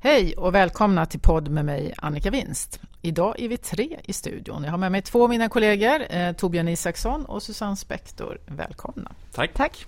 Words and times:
Hej 0.00 0.34
och 0.36 0.54
välkomna 0.54 1.06
till 1.06 1.20
podd 1.20 1.48
med 1.48 1.64
mig 1.64 1.94
Annika 1.96 2.30
Winst. 2.30 2.80
Idag 3.02 3.40
är 3.40 3.48
vi 3.48 3.56
tre 3.56 3.98
i 4.04 4.12
studion. 4.12 4.64
Jag 4.64 4.70
har 4.70 4.78
med 4.78 4.92
mig 4.92 5.02
två 5.02 5.22
av 5.22 5.30
mina 5.30 5.48
kollegor, 5.48 6.02
eh, 6.10 6.32
Torbjörn 6.32 6.68
Isaksson 6.68 7.24
och 7.24 7.42
Susanne 7.42 7.76
Spektor. 7.76 8.38
Välkomna. 8.46 9.12
Tack. 9.32 9.52
Tack. 9.54 9.86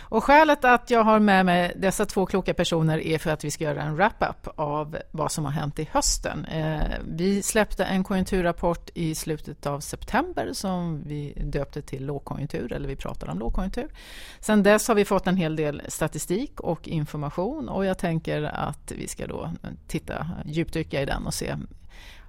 Och 0.00 0.24
skälet 0.24 0.64
att 0.64 0.90
jag 0.90 1.04
har 1.04 1.18
med 1.18 1.46
mig 1.46 1.72
dessa 1.76 2.06
två 2.06 2.26
kloka 2.26 2.54
personer 2.54 2.98
är 2.98 3.18
för 3.18 3.30
att 3.30 3.44
vi 3.44 3.50
ska 3.50 3.64
göra 3.64 3.82
en 3.82 3.96
wrap-up 3.96 4.48
av 4.56 4.98
vad 5.10 5.32
som 5.32 5.44
har 5.44 5.52
hänt 5.52 5.78
i 5.78 5.88
hösten. 5.92 6.44
Eh, 6.44 6.80
vi 7.04 7.42
släppte 7.42 7.84
en 7.84 8.04
konjunkturrapport 8.04 8.90
i 8.94 9.14
slutet 9.14 9.66
av 9.66 9.80
september 9.80 10.50
som 10.52 11.02
vi 11.06 11.32
döpte 11.44 11.82
till 11.82 12.06
lågkonjunktur, 12.06 12.72
eller 12.72 12.88
vi 12.88 12.96
pratade 12.96 13.32
om 13.32 13.38
lågkonjunktur. 13.38 13.88
Sen 14.40 14.62
dess 14.62 14.88
har 14.88 14.94
vi 14.94 15.04
fått 15.04 15.26
en 15.26 15.36
hel 15.36 15.56
del 15.56 15.82
statistik 15.88 16.60
och 16.60 16.88
information 16.88 17.68
och 17.68 17.84
jag 17.84 17.98
tänker 17.98 18.42
att 18.42 18.92
vi 18.96 19.08
ska 19.08 19.26
då 19.26 19.50
titta, 19.86 20.26
djupdyka 20.44 21.02
i 21.02 21.04
den 21.04 21.26
och 21.26 21.34
se 21.34 21.56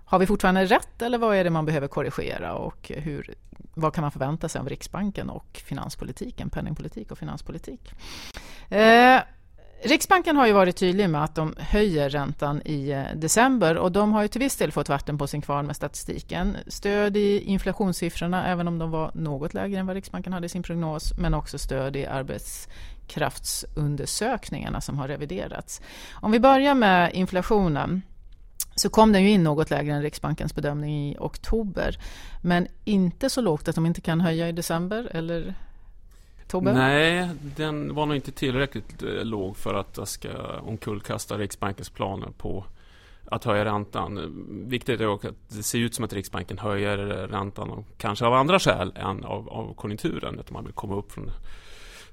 har 0.05 0.19
vi 0.19 0.25
fortfarande 0.25 0.65
rätt 0.65 1.01
eller 1.01 1.17
vad 1.17 1.35
är 1.35 1.43
det 1.43 1.49
man 1.49 1.65
behöver 1.65 1.87
korrigera 1.87 2.53
och 2.53 2.91
hur, 2.95 3.33
vad 3.73 3.93
kan 3.93 4.01
man 4.01 4.11
förvänta 4.11 4.49
sig 4.49 4.59
av 4.59 4.69
Riksbanken 4.69 5.29
och 5.29 5.61
finanspolitiken, 5.65 6.49
penningpolitik 6.49 7.11
och 7.11 7.17
finanspolitik? 7.17 7.91
Eh, 8.69 9.21
Riksbanken 9.85 10.37
har 10.37 10.47
ju 10.47 10.53
varit 10.53 10.77
tydlig 10.77 11.09
med 11.09 11.23
att 11.23 11.35
de 11.35 11.55
höjer 11.57 12.09
räntan 12.09 12.61
i 12.65 12.89
eh, 12.89 13.03
december 13.15 13.77
och 13.77 13.91
de 13.91 14.13
har 14.13 14.21
ju 14.21 14.27
till 14.27 14.41
viss 14.41 14.55
del 14.55 14.71
fått 14.71 14.89
vatten 14.89 15.17
på 15.17 15.27
sin 15.27 15.41
kvarn 15.41 15.65
med 15.65 15.75
statistiken. 15.75 16.57
Stöd 16.67 17.17
i 17.17 17.39
inflationssiffrorna, 17.39 18.47
även 18.47 18.67
om 18.67 18.79
de 18.79 18.91
var 18.91 19.11
något 19.13 19.53
lägre 19.53 19.79
än 19.79 19.85
vad 19.85 19.95
Riksbanken 19.95 20.33
hade 20.33 20.45
i 20.45 20.49
sin 20.49 20.63
prognos, 20.63 21.13
men 21.17 21.33
också 21.33 21.57
stöd 21.57 21.95
i 21.95 22.05
arbetskraftsundersökningarna 22.05 24.81
som 24.81 24.97
har 24.97 25.07
reviderats. 25.07 25.81
Om 26.13 26.31
vi 26.31 26.39
börjar 26.39 26.75
med 26.75 27.13
inflationen 27.13 28.01
så 28.75 28.89
kom 28.89 29.11
den 29.11 29.23
ju 29.23 29.29
in 29.29 29.43
något 29.43 29.69
lägre 29.69 29.93
än 29.93 30.01
Riksbankens 30.01 30.55
bedömning 30.55 31.11
i 31.11 31.17
oktober. 31.19 31.97
Men 32.41 32.67
inte 32.83 33.29
så 33.29 33.41
lågt 33.41 33.67
att 33.67 33.75
de 33.75 33.85
inte 33.85 34.01
kan 34.01 34.21
höja 34.21 34.49
i 34.49 34.51
december, 34.51 35.09
eller 35.11 35.55
Tobbe? 36.47 36.73
Nej, 36.73 37.29
den 37.55 37.95
var 37.95 38.05
nog 38.05 38.15
inte 38.15 38.31
tillräckligt 38.31 39.03
eh, 39.03 39.09
låg 39.09 39.57
för 39.57 39.73
att 39.73 39.97
jag 39.97 40.07
ska 40.07 40.29
omkullkasta 40.59 41.37
Riksbankens 41.37 41.89
planer 41.89 42.29
på 42.37 42.65
att 43.25 43.43
höja 43.43 43.65
räntan. 43.65 44.35
Viktigt 44.67 45.01
är 45.01 45.07
också 45.07 45.27
att 45.27 45.49
det 45.49 45.63
ser 45.63 45.79
ut 45.79 45.95
som 45.95 46.05
att 46.05 46.13
Riksbanken 46.13 46.57
höjer 46.57 46.97
räntan 47.27 47.69
och 47.69 47.85
kanske 47.97 48.25
av 48.25 48.33
andra 48.33 48.59
skäl 48.59 48.93
än 48.95 49.25
av, 49.25 49.49
av 49.49 49.73
konjunkturen. 49.73 50.39
Att 50.39 50.51
man 50.51 50.63
vill 50.63 50.73
komma 50.73 50.95
upp 50.95 51.11
från 51.11 51.31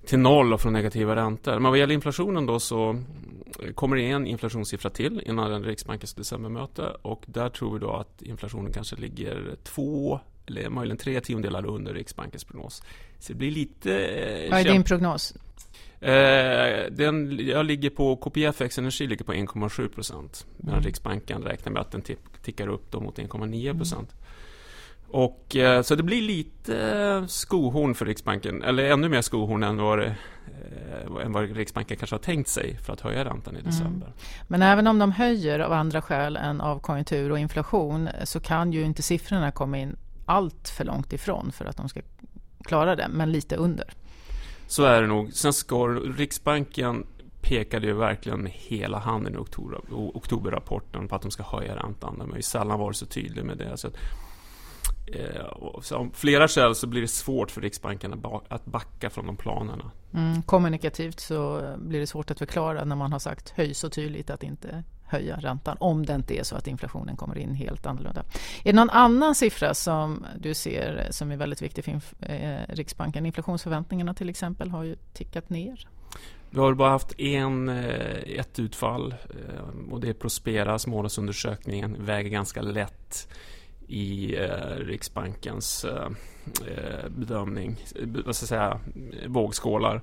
till 0.07 0.19
noll 0.19 0.53
och 0.53 0.61
från 0.61 0.73
negativa 0.73 1.17
räntor. 1.17 1.53
Men 1.53 1.71
vad 1.71 1.79
gäller 1.79 1.95
inflationen 1.95 2.47
då 2.47 2.61
så 2.61 3.03
kommer 3.75 3.97
det 3.97 4.03
en 4.03 4.27
inflationssiffra 4.27 4.91
till 4.91 5.23
innan 5.27 5.65
Riksbankens 5.65 6.15
decembermöte 6.15 6.83
och 7.03 7.23
där 7.27 7.49
tror 7.49 7.75
vi 7.75 7.79
då 7.79 7.93
att 7.93 8.23
inflationen 8.23 8.73
kanske 8.73 8.97
ligger 8.97 9.57
två 9.63 10.21
eller 10.47 10.71
möjligen 10.71 10.99
tre 10.99 11.21
tiondelar 11.21 11.67
under 11.67 11.95
Riksbankens 11.95 12.45
prognos. 12.45 12.83
Så 13.19 13.33
det 13.33 13.39
blir 13.39 13.51
lite... 13.51 13.99
Eh, 13.99 14.51
vad 14.51 14.61
är 14.61 14.73
din 14.73 14.83
prognos? 14.83 15.35
Eh, 16.01 16.91
den, 16.91 17.39
jag 17.47 17.67
ligger 17.67 17.91
på 17.91 18.17
KPFX 18.17 18.79
Energi 18.79 19.07
ligger 19.07 19.25
på 19.25 19.33
1,7 19.33 19.89
procent. 19.89 20.47
Medan 20.57 20.75
mm. 20.75 20.85
Riksbanken 20.85 21.43
räknar 21.43 21.73
med 21.73 21.83
att 21.83 21.93
den 21.93 22.03
tickar 22.43 22.69
upp 22.69 22.91
då 22.91 23.01
mot 23.01 23.19
1,9 23.19 23.79
procent. 23.79 24.13
Mm. 24.13 24.25
Och, 25.13 25.57
eh, 25.57 25.83
så 25.83 25.95
det 25.95 26.03
blir 26.03 26.23
lite 26.23 27.25
skohorn 27.29 27.95
för 27.95 28.07
Riksbanken, 28.07 28.63
eller 28.63 28.91
ännu 28.91 29.09
mer 29.09 29.23
skohorn 29.23 29.63
än 29.63 29.77
vad, 29.77 29.99
det, 29.99 30.15
eh, 31.17 31.25
än 31.25 31.33
vad 31.33 31.57
Riksbanken 31.57 31.97
kanske 31.97 32.17
har 32.17 32.21
tänkt 32.21 32.49
sig 32.49 32.77
för 32.77 32.93
att 32.93 33.01
höja 33.01 33.25
räntan 33.25 33.57
i 33.57 33.61
december. 33.61 34.07
Mm. 34.07 34.19
Men 34.49 34.63
även 34.63 34.87
om 34.87 34.99
de 34.99 35.13
höjer 35.13 35.59
av 35.59 35.73
andra 35.73 36.03
skäl 36.03 36.37
än 36.37 36.61
av 36.61 36.79
konjunktur 36.79 37.33
och 37.33 37.39
inflation 37.39 38.09
så 38.25 38.41
kan 38.41 38.73
ju 38.73 38.83
inte 38.83 39.03
siffrorna 39.03 39.51
komma 39.51 39.79
in 39.79 39.97
allt 40.27 40.69
för 40.69 40.85
långt 40.85 41.13
ifrån 41.13 41.53
för 41.53 41.65
att 41.65 41.77
de 41.77 41.89
ska 41.89 42.01
klara 42.65 42.97
det, 42.97 43.09
men 43.09 43.33
lite 43.33 43.57
under. 43.57 43.93
Så 44.67 44.85
är 44.85 45.03
det 45.03 45.09
nog. 45.09 45.33
Sen 45.33 45.53
ska 45.53 45.87
Riksbanken 45.89 47.07
pekade 47.41 47.87
ju 47.87 47.93
verkligen 47.93 48.43
med 48.43 48.53
hela 48.53 48.99
handen 48.99 49.35
i 49.35 49.37
oktober, 49.37 49.81
oktoberrapporten 49.91 51.09
på 51.09 51.17
att 51.17 51.23
de 51.23 51.31
ska 51.31 51.43
höja 51.43 51.77
räntan. 51.77 52.19
De 52.19 52.31
har 52.31 52.37
ju 52.37 52.43
sällan 52.43 52.79
varit 52.79 52.97
så 52.97 53.07
tydliga 53.07 53.45
med 53.45 53.59
det. 53.59 53.77
Så 53.77 53.87
att 53.87 53.97
Eh, 55.13 55.47
av 55.99 56.11
flera 56.15 56.49
skäl 56.49 56.75
så 56.75 56.87
blir 56.87 57.01
det 57.01 57.09
svårt 57.09 57.51
för 57.51 57.61
Riksbanken 57.61 58.25
att 58.49 58.65
backa 58.65 59.11
från 59.11 59.27
de 59.27 59.37
planerna. 59.37 59.91
Mm, 60.15 60.43
kommunikativt 60.43 61.21
så 61.21 61.75
blir 61.79 62.01
det 62.01 62.07
svårt 62.07 62.31
att 62.31 62.39
förklara 62.39 62.85
när 62.85 62.97
man 62.97 63.13
har 63.13 63.19
sagt 63.19 63.51
höj 63.51 63.75
så 63.75 63.91
tydligt 63.91 64.31
att 64.31 64.43
inte 64.43 64.85
höja 65.11 65.37
räntan 65.37 65.77
om 65.81 66.07
det 66.07 66.15
inte 66.15 66.39
är 66.39 66.43
så 66.43 66.57
att 66.57 66.67
inflationen 66.67 67.17
kommer 67.17 67.39
in 67.39 67.55
helt 67.55 67.87
annorlunda. 67.87 68.23
Är 68.65 68.73
det 68.73 68.73
någon 68.73 68.91
annan 68.91 69.35
siffra 69.35 69.75
som 69.75 70.27
du 70.39 70.55
ser 70.55 71.09
som 71.11 71.31
är 71.31 71.37
väldigt 71.37 71.63
viktig 71.63 71.85
för 71.85 72.01
eh, 72.21 72.59
Riksbanken? 72.69 73.27
Inflationsförväntningarna 73.27 74.15
till 74.15 74.29
exempel 74.29 74.71
har 74.71 74.85
ju 74.85 74.97
tickat 75.13 75.51
ner. 75.51 75.89
Vi 76.51 76.61
har 76.61 76.75
bara 76.75 76.91
haft 76.91 77.21
en, 77.21 77.69
eh, 77.69 78.39
ett 78.39 78.59
utfall 78.59 79.15
och 79.91 80.01
det 80.01 80.09
är 80.09 80.13
Prosperas 80.13 80.87
månadsundersökningen 80.87 82.05
väger 82.05 82.31
ganska 82.31 82.63
lätt 82.63 83.29
i 83.91 84.37
eh, 84.37 84.77
Riksbankens 84.77 85.85
eh, 85.85 86.11
eh 86.67 87.09
bedömning, 87.09 87.77
eh, 87.95 88.09
vad 88.25 88.37
ska 88.37 88.43
jag 88.43 88.49
säga, 88.49 88.81
vågskålar. 89.27 90.03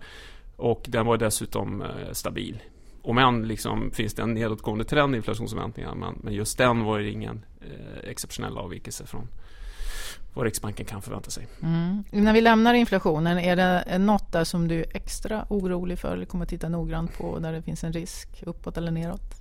Och 0.56 0.86
den 0.88 1.06
var 1.06 1.18
dessutom 1.18 1.82
eh, 1.82 2.12
stabil. 2.12 2.64
Om 3.02 3.18
än 3.18 3.48
liksom 3.48 3.92
finns 3.92 4.14
det 4.14 4.22
en 4.22 4.34
nedåtgående 4.34 4.84
trend 4.84 5.16
i 5.16 5.18
inflationsförväntningarna 5.18 5.96
men, 5.96 6.20
men 6.24 6.34
just 6.34 6.58
den 6.58 6.84
var 6.84 7.00
ju 7.00 7.12
ingen 7.12 7.46
eh, 7.62 8.10
exceptionell 8.10 8.58
avvikelse 8.58 9.06
från 9.06 9.28
vad 10.34 10.46
Riksbanken 10.46 10.86
kan 10.86 11.02
förvänta 11.02 11.30
sig. 11.30 11.48
Mm. 11.64 12.04
När 12.12 12.34
vi 12.34 12.42
lämnar 12.42 12.74
inflationen, 12.74 13.38
är 13.40 13.56
det 13.56 13.84
eh, 13.88 14.00
något 14.00 14.32
där 14.32 14.44
som 14.44 14.68
du 14.68 14.80
är 14.80 14.96
extra 14.96 15.46
orolig 15.50 16.00
för 16.00 16.14
eller 16.14 16.26
kommer 16.26 16.44
att 16.46 16.50
titta 16.50 16.70
noggrant 16.70 17.18
på 17.18 17.40
där 17.40 17.54
det 17.54 17.62
finns 17.62 17.84
en 17.84 17.94
risk 17.94 18.44
uppåt 18.46 18.78
eller 18.78 18.92
neråt? 18.92 19.34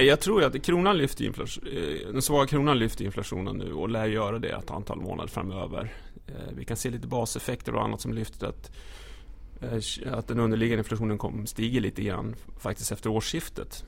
Jag 0.00 0.20
tror 0.20 0.44
att 0.44 0.62
kronan 0.62 0.98
lyfter 0.98 1.24
inflation, 1.24 1.66
eh, 1.66 2.12
den 2.12 2.22
svaga 2.22 2.46
kronan 2.46 2.78
lyfter 2.78 3.04
inflationen 3.04 3.56
nu 3.56 3.72
och 3.72 3.88
lär 3.88 4.06
göra 4.06 4.38
det 4.38 4.48
ett 4.48 4.70
antal 4.70 5.00
månader 5.00 5.28
framöver. 5.28 5.92
Eh, 6.26 6.54
vi 6.56 6.64
kan 6.64 6.76
se 6.76 6.90
lite 6.90 7.06
baseffekter 7.06 7.74
och 7.74 7.84
annat 7.84 8.00
som 8.00 8.12
lyfter 8.12 8.46
att, 8.46 8.70
eh, 9.60 10.12
att 10.12 10.28
den 10.28 10.40
underliggande 10.40 10.78
inflationen 10.78 11.18
kom, 11.18 11.46
stiger 11.46 11.80
lite 11.80 12.02
grann 12.02 12.36
faktiskt 12.58 12.92
efter 12.92 13.10
årsskiftet. 13.10 13.84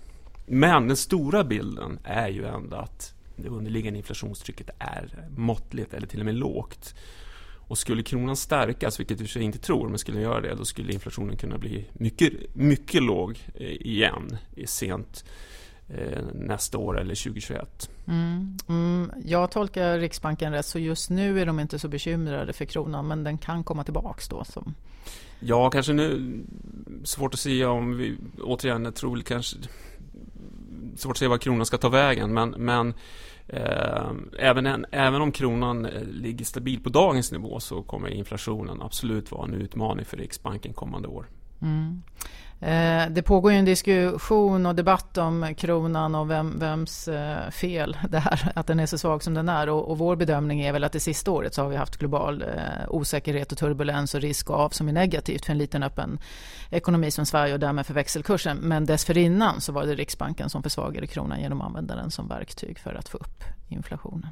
Men 0.46 0.88
den 0.88 0.96
stora 0.96 1.44
bilden 1.44 1.98
är 2.04 2.28
ju 2.28 2.44
ändå 2.44 2.76
att 2.76 3.14
det 3.36 3.48
underliggande 3.48 3.98
inflationstrycket 3.98 4.70
är 4.78 5.28
måttligt 5.36 5.94
eller 5.94 6.06
till 6.06 6.20
och 6.20 6.26
med 6.26 6.34
lågt. 6.34 6.94
Och 7.68 7.78
skulle 7.78 8.02
kronan 8.02 8.36
stärkas, 8.36 9.00
vilket 9.00 9.34
jag 9.34 9.44
inte 9.44 9.58
tror, 9.58 9.88
men 9.88 9.98
skulle 9.98 10.16
den 10.16 10.24
göra 10.24 10.40
det, 10.40 10.54
då 10.54 10.64
skulle 10.64 10.92
inflationen 10.92 11.36
kunna 11.36 11.58
bli 11.58 11.86
mycket, 11.92 12.32
mycket 12.54 13.02
låg 13.02 13.38
igen 13.54 14.36
i 14.56 14.66
sent 14.66 15.24
nästa 16.32 16.78
år 16.78 17.00
eller 17.00 17.14
2021. 17.14 17.90
Mm. 18.06 18.56
Mm. 18.68 19.10
Jag 19.24 19.50
tolkar 19.50 19.98
Riksbanken 19.98 20.52
rätt, 20.52 20.66
så 20.66 20.78
just 20.78 21.10
nu 21.10 21.40
är 21.40 21.46
de 21.46 21.60
inte 21.60 21.78
så 21.78 21.88
bekymrade 21.88 22.52
för 22.52 22.64
kronan, 22.64 23.08
men 23.08 23.24
den 23.24 23.38
kan 23.38 23.64
komma 23.64 23.84
tillbaks 23.84 24.28
då? 24.28 24.44
Som... 24.44 24.74
Ja, 25.40 25.70
kanske 25.70 25.92
nu. 25.92 26.40
Svårt 27.04 27.34
att 27.34 27.40
säga 27.40 27.70
om 27.70 27.96
vi, 27.96 28.16
återigen, 28.42 28.84
jag 28.84 28.94
tror 28.94 29.20
kanske 29.20 29.56
svårt 30.96 31.10
att 31.10 31.18
säga 31.18 31.28
var 31.28 31.38
kronan 31.38 31.66
ska 31.66 31.78
ta 31.78 31.88
vägen, 31.88 32.32
men, 32.32 32.50
men 32.50 32.94
eh, 33.48 34.10
även, 34.38 34.66
en, 34.66 34.86
även 34.90 35.22
om 35.22 35.32
kronan 35.32 35.86
eh, 35.86 36.02
ligger 36.02 36.44
stabil 36.44 36.82
på 36.82 36.88
dagens 36.88 37.32
nivå 37.32 37.60
så 37.60 37.82
kommer 37.82 38.08
inflationen 38.08 38.82
absolut 38.82 39.30
vara 39.30 39.44
en 39.44 39.54
utmaning 39.54 40.04
för 40.04 40.16
Riksbanken 40.16 40.72
kommande 40.72 41.08
år. 41.08 41.26
Mm. 41.62 42.02
Eh, 42.62 43.10
det 43.10 43.22
pågår 43.22 43.52
ju 43.52 43.58
en 43.58 43.64
diskussion 43.64 44.66
och 44.66 44.74
debatt 44.74 45.18
om 45.18 45.54
kronan 45.54 46.14
och 46.14 46.30
vem, 46.30 46.58
vems 46.58 47.08
eh, 47.08 47.50
fel 47.50 47.96
det 48.08 48.16
är 48.16 48.52
att 48.54 48.66
den 48.66 48.80
är 48.80 48.86
så 48.86 48.98
svag 48.98 49.22
som 49.22 49.34
den 49.34 49.48
är. 49.48 49.68
Och, 49.68 49.90
och, 49.90 49.98
vår 49.98 50.16
bedömning 50.16 50.60
är 50.60 50.72
väl 50.72 50.84
att 50.84 50.92
det 50.92 51.00
sista 51.00 51.30
året 51.30 51.54
så 51.54 51.62
har 51.62 51.68
vi 51.68 51.76
haft 51.76 51.96
global 51.96 52.42
eh, 52.42 52.48
osäkerhet 52.88 53.52
och 53.52 53.58
turbulens 53.58 54.14
och 54.14 54.20
risk 54.20 54.50
av 54.50 54.68
som 54.70 54.88
är 54.88 54.92
negativt 54.92 55.44
för 55.44 55.52
en 55.52 55.58
liten 55.58 55.82
öppen 55.82 56.18
ekonomi 56.70 57.10
som 57.10 57.26
Sverige 57.26 57.54
och 57.54 57.60
därmed 57.60 57.86
för 57.86 57.94
växelkursen. 57.94 58.56
Men 58.56 58.86
dessförinnan 58.86 59.60
så 59.60 59.72
var 59.72 59.86
det 59.86 59.94
Riksbanken 59.94 60.50
som 60.50 60.62
försvagade 60.62 61.06
kronan 61.06 61.40
genom 61.40 61.60
att 61.60 61.66
använda 61.66 61.94
den 61.94 62.10
som 62.10 62.28
verktyg 62.28 62.78
för 62.78 62.94
att 62.94 63.08
få 63.08 63.18
upp 63.18 63.44
inflationen. 63.68 64.28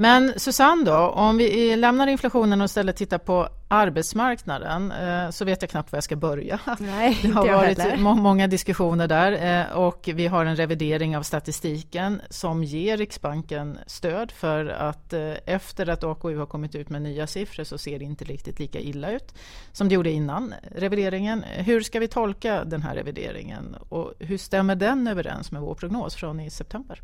Men 0.00 0.32
Susanne 0.36 0.84
då, 0.84 0.96
om 0.96 1.36
vi 1.36 1.76
lämnar 1.76 2.06
inflationen 2.06 2.60
och 2.60 2.64
istället 2.64 2.96
tittar 2.96 3.18
på 3.18 3.48
arbetsmarknaden 3.68 4.92
eh, 4.92 5.30
så 5.30 5.44
vet 5.44 5.62
jag 5.62 5.70
knappt 5.70 5.92
var 5.92 5.96
jag 5.96 6.04
ska 6.04 6.16
börja. 6.16 6.60
Nej, 6.78 7.18
det 7.22 7.28
har 7.28 7.46
varit 7.46 8.00
må 8.00 8.14
många 8.14 8.46
diskussioner 8.46 9.08
där 9.08 9.60
eh, 9.60 9.76
och 9.76 10.08
vi 10.14 10.26
har 10.26 10.44
en 10.44 10.56
revidering 10.56 11.16
av 11.16 11.22
statistiken 11.22 12.20
som 12.30 12.64
ger 12.64 12.96
Riksbanken 12.96 13.78
stöd 13.86 14.32
för 14.32 14.66
att 14.66 15.12
eh, 15.12 15.32
efter 15.46 15.88
att 15.88 16.04
AKU 16.04 16.38
har 16.38 16.46
kommit 16.46 16.74
ut 16.74 16.88
med 16.88 17.02
nya 17.02 17.26
siffror 17.26 17.64
så 17.64 17.78
ser 17.78 17.98
det 17.98 18.04
inte 18.04 18.24
riktigt 18.24 18.58
lika 18.58 18.78
illa 18.78 19.10
ut 19.10 19.34
som 19.72 19.88
det 19.88 19.94
gjorde 19.94 20.10
innan 20.10 20.54
revideringen. 20.74 21.42
Hur 21.42 21.80
ska 21.80 22.00
vi 22.00 22.08
tolka 22.08 22.64
den 22.64 22.82
här 22.82 22.94
revideringen 22.94 23.76
och 23.88 24.12
hur 24.18 24.38
stämmer 24.38 24.74
den 24.74 25.06
överens 25.06 25.52
med 25.52 25.62
vår 25.62 25.74
prognos 25.74 26.14
från 26.14 26.40
i 26.40 26.50
september? 26.50 27.02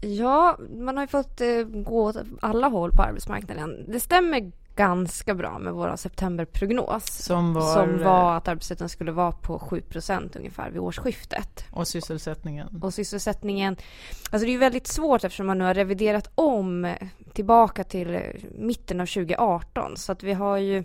Ja, 0.00 0.58
man 0.70 0.96
har 0.96 1.04
ju 1.04 1.08
fått 1.08 1.40
eh, 1.40 1.62
gå 1.64 2.04
åt 2.04 2.16
alla 2.40 2.68
håll 2.68 2.92
på 2.92 3.02
arbetsmarknaden. 3.02 3.84
Det 3.88 4.00
stämmer 4.00 4.52
ganska 4.76 5.34
bra 5.34 5.58
med 5.58 5.72
vår 5.72 5.96
septemberprognos. 5.96 7.06
Som 7.06 7.54
var, 7.54 7.74
som 7.74 8.04
var 8.04 8.36
att 8.36 8.48
arbetslösheten 8.48 8.88
skulle 8.88 9.12
vara 9.12 9.32
på 9.32 9.58
7% 9.58 10.36
ungefär 10.36 10.70
vid 10.70 10.80
årsskiftet. 10.80 11.64
Och 11.70 11.88
sysselsättningen? 11.88 12.80
Och 12.82 12.94
sysselsättningen. 12.94 13.76
Alltså 14.30 14.46
det 14.46 14.54
är 14.54 14.58
väldigt 14.58 14.86
svårt 14.86 15.24
eftersom 15.24 15.46
man 15.46 15.58
nu 15.58 15.64
har 15.64 15.74
reviderat 15.74 16.30
om 16.34 16.94
tillbaka 17.32 17.84
till 17.84 18.20
mitten 18.58 19.00
av 19.00 19.06
2018. 19.06 19.96
Så 19.96 20.12
att 20.12 20.22
vi 20.22 20.32
har 20.32 20.56
ju 20.56 20.84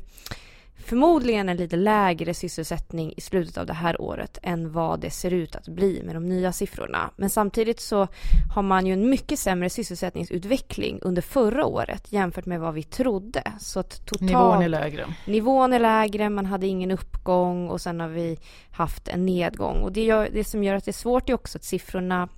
förmodligen 0.77 1.49
en 1.49 1.57
lite 1.57 1.75
lägre 1.75 2.33
sysselsättning 2.33 3.13
i 3.17 3.21
slutet 3.21 3.57
av 3.57 3.65
det 3.65 3.73
här 3.73 4.01
året 4.01 4.39
än 4.41 4.71
vad 4.71 4.99
det 4.99 5.09
ser 5.09 5.33
ut 5.33 5.55
att 5.55 5.67
bli 5.67 6.01
med 6.03 6.15
de 6.15 6.25
nya 6.25 6.51
siffrorna. 6.51 7.09
Men 7.15 7.29
samtidigt 7.29 7.79
så 7.79 8.07
har 8.55 8.61
man 8.61 8.85
ju 8.85 8.93
en 8.93 9.09
mycket 9.09 9.39
sämre 9.39 9.69
sysselsättningsutveckling 9.69 10.99
under 11.01 11.21
förra 11.21 11.65
året 11.65 12.11
jämfört 12.11 12.45
med 12.45 12.59
vad 12.59 12.73
vi 12.73 12.83
trodde. 12.83 13.43
Så 13.59 13.83
totalt, 13.83 14.21
nivån 14.21 14.61
är 14.61 14.69
lägre. 14.69 15.05
Nivån 15.27 15.73
är 15.73 15.79
lägre, 15.79 16.29
man 16.29 16.45
hade 16.45 16.67
ingen 16.67 16.91
uppgång 16.91 17.69
och 17.69 17.81
sen 17.81 17.99
har 17.99 18.07
vi 18.07 18.37
haft 18.71 19.07
en 19.07 19.25
nedgång. 19.25 19.77
Och 19.81 19.91
det, 19.91 20.03
gör, 20.03 20.29
det 20.33 20.43
som 20.43 20.63
gör 20.63 20.75
att 20.75 20.85
det 20.85 20.91
är 20.91 20.93
svårt 20.93 21.29
är 21.29 21.33
också 21.33 21.57
att 21.57 21.63
siffrorna 21.63 22.29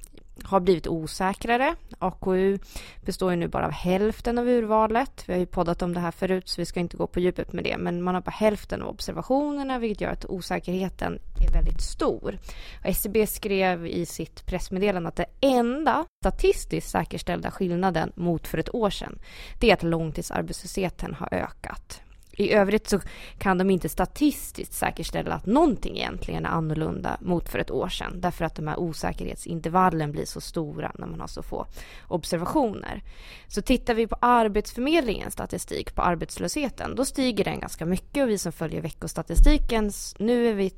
har 0.43 0.59
blivit 0.59 0.87
osäkrare. 0.87 1.75
AKU 1.99 2.57
består 3.05 3.31
ju 3.31 3.37
nu 3.37 3.47
bara 3.47 3.65
av 3.65 3.71
hälften 3.71 4.37
av 4.37 4.47
urvalet. 4.47 5.23
Vi 5.25 5.33
har 5.33 5.39
ju 5.39 5.45
poddat 5.45 5.81
om 5.81 5.93
det 5.93 5.99
här 5.99 6.11
förut 6.11 6.49
så 6.49 6.61
vi 6.61 6.65
ska 6.65 6.79
inte 6.79 6.97
gå 6.97 7.07
på 7.07 7.19
djupet 7.19 7.53
med 7.53 7.63
det. 7.63 7.77
Men 7.77 8.01
man 8.01 8.15
har 8.15 8.21
bara 8.21 8.31
hälften 8.31 8.81
av 8.81 8.89
observationerna 8.89 9.79
vilket 9.79 10.01
gör 10.01 10.11
att 10.11 10.25
osäkerheten 10.25 11.19
är 11.47 11.53
väldigt 11.53 11.81
stor. 11.81 12.39
Och 12.79 12.85
SCB 12.85 13.27
skrev 13.27 13.87
i 13.87 14.05
sitt 14.05 14.45
pressmeddelande 14.45 15.09
att 15.09 15.15
den 15.15 15.25
enda 15.41 16.05
statistiskt 16.23 16.89
säkerställda 16.89 17.51
skillnaden 17.51 18.11
mot 18.15 18.47
för 18.47 18.57
ett 18.57 18.75
år 18.75 18.89
sedan 18.89 19.19
det 19.59 19.69
är 19.69 19.73
att 19.73 19.83
långtidsarbetslösheten 19.83 21.13
har 21.13 21.33
ökat. 21.33 22.01
I 22.37 22.51
övrigt 22.51 22.89
så 22.89 22.99
kan 23.37 23.57
de 23.57 23.69
inte 23.69 23.89
statistiskt 23.89 24.73
säkerställa 24.73 25.35
att 25.35 25.45
någonting 25.45 25.97
egentligen 25.97 26.45
är 26.45 26.49
annorlunda 26.49 27.17
mot 27.21 27.49
för 27.49 27.59
ett 27.59 27.71
år 27.71 27.89
sedan 27.89 28.21
därför 28.21 28.45
att 28.45 28.55
de 28.55 28.67
här 28.67 28.79
osäkerhetsintervallen 28.79 30.11
blir 30.11 30.25
så 30.25 30.41
stora 30.41 30.91
när 30.97 31.07
man 31.07 31.19
har 31.19 31.27
så 31.27 31.43
få 31.43 31.65
observationer. 32.07 33.03
Så 33.47 33.61
tittar 33.61 33.93
vi 33.93 34.07
på 34.07 34.17
Arbetsförmedlingens 34.21 35.33
statistik 35.33 35.95
på 35.95 36.01
arbetslösheten 36.01 36.95
då 36.95 37.05
stiger 37.05 37.43
den 37.43 37.59
ganska 37.59 37.85
mycket 37.85 38.23
och 38.23 38.29
vi 38.29 38.37
som 38.37 38.51
följer 38.51 38.81
veckostatistiken 38.81 39.91
nu 40.17 40.47
är 40.47 40.53
vi 40.53 40.73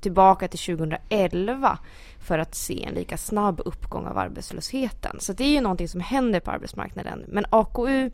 tillbaka 0.00 0.48
till 0.48 0.76
2011 0.76 1.78
för 2.18 2.38
att 2.38 2.54
se 2.54 2.84
en 2.84 2.94
lika 2.94 3.16
snabb 3.16 3.60
uppgång 3.64 4.06
av 4.06 4.18
arbetslösheten. 4.18 5.16
Så 5.20 5.32
det 5.32 5.44
är 5.44 5.52
ju 5.52 5.60
någonting 5.60 5.88
som 5.88 6.00
händer 6.00 6.40
på 6.40 6.50
arbetsmarknaden. 6.50 7.24
Men 7.28 7.44
AKU 7.50 8.10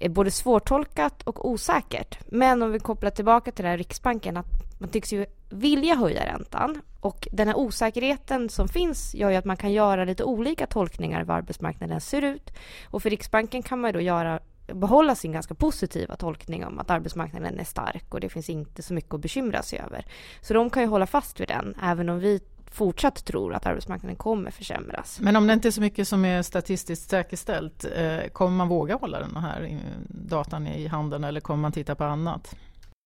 både 0.00 0.30
svårtolkat 0.30 1.22
och 1.22 1.48
osäkert. 1.48 2.18
Men 2.26 2.62
om 2.62 2.72
vi 2.72 2.78
kopplar 2.78 3.10
tillbaka 3.10 3.52
till 3.52 3.62
det 3.62 3.70
här 3.70 3.78
Riksbanken, 3.78 4.36
att 4.36 4.46
man 4.78 4.90
tycks 4.90 5.12
ju 5.12 5.26
vilja 5.50 5.94
höja 5.94 6.26
räntan. 6.26 6.80
Och 7.00 7.28
den 7.32 7.48
här 7.48 7.56
osäkerheten 7.56 8.48
som 8.48 8.68
finns 8.68 9.14
gör 9.14 9.30
ju 9.30 9.36
att 9.36 9.44
man 9.44 9.56
kan 9.56 9.72
göra 9.72 10.04
lite 10.04 10.24
olika 10.24 10.66
tolkningar 10.66 11.20
av 11.20 11.26
hur 11.26 11.34
arbetsmarknaden 11.34 12.00
ser 12.00 12.22
ut. 12.22 12.50
Och 12.90 13.02
för 13.02 13.10
Riksbanken 13.10 13.62
kan 13.62 13.80
man 13.80 13.92
då 13.92 14.00
göra 14.00 14.40
behålla 14.66 15.14
sin 15.14 15.32
ganska 15.32 15.54
positiva 15.54 16.16
tolkning 16.16 16.64
om 16.64 16.78
att 16.78 16.90
arbetsmarknaden 16.90 17.60
är 17.60 17.64
stark 17.64 18.14
och 18.14 18.20
det 18.20 18.28
finns 18.28 18.50
inte 18.50 18.82
så 18.82 18.94
mycket 18.94 19.14
att 19.14 19.20
bekymra 19.20 19.62
sig 19.62 19.78
över. 19.78 20.06
Så 20.40 20.54
de 20.54 20.70
kan 20.70 20.82
ju 20.82 20.88
hålla 20.88 21.06
fast 21.06 21.40
vid 21.40 21.48
den, 21.48 21.74
även 21.82 22.08
om 22.08 22.18
vi 22.18 22.40
fortsatt 22.74 23.24
tror 23.24 23.54
att 23.54 23.66
arbetsmarknaden 23.66 24.16
kommer 24.16 24.50
försämras. 24.50 25.20
Men 25.20 25.36
om 25.36 25.46
det 25.46 25.52
inte 25.52 25.68
är 25.68 25.72
så 25.72 25.80
mycket 25.80 26.08
som 26.08 26.24
är 26.24 26.42
statistiskt 26.42 27.10
säkerställt, 27.10 27.84
eh, 27.84 28.28
kommer 28.32 28.56
man 28.56 28.68
våga 28.68 28.96
hålla 28.96 29.20
den 29.20 29.36
här 29.36 29.80
datan 30.08 30.66
i 30.66 30.86
handen 30.86 31.24
eller 31.24 31.40
kommer 31.40 31.62
man 31.62 31.72
titta 31.72 31.94
på 31.94 32.04
annat? 32.04 32.56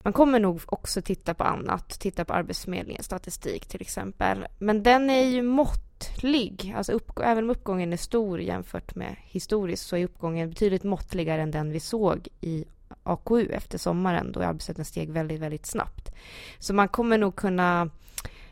Man 0.05 0.12
kommer 0.12 0.41
nog 0.41 0.61
också 0.67 1.03
titta 1.03 1.35
på 1.35 1.44
annat, 1.44 1.88
titta 1.88 2.25
på 2.25 2.32
Arbetsförmedlingens 2.32 3.06
statistik 3.06 3.67
till 3.67 3.81
exempel. 3.81 4.47
Men 4.59 4.82
den 4.82 5.11
är 5.11 5.25
ju 5.25 5.43
måttlig. 5.43 6.75
Alltså 6.76 6.93
upp, 6.93 7.19
även 7.19 7.44
om 7.44 7.50
uppgången 7.50 7.93
är 7.93 7.97
stor 7.97 8.41
jämfört 8.41 8.94
med 8.94 9.17
historiskt 9.23 9.87
så 9.87 9.97
är 9.97 10.05
uppgången 10.05 10.50
betydligt 10.50 10.85
måttligare 10.85 11.43
än 11.43 11.50
den 11.50 11.73
vi 11.73 11.81
såg 11.81 12.29
i 12.41 12.64
AKU 13.03 13.47
efter 13.53 13.79
sommaren 13.79 14.32
då 14.32 14.43
arbetslösheten 14.43 14.85
steg 14.85 15.11
väldigt, 15.11 15.41
väldigt 15.41 15.67
snabbt. 15.67 16.14
Så 16.59 16.75
man 16.75 16.88
kommer 16.88 17.19
nog 17.19 17.37
kunna 17.37 17.91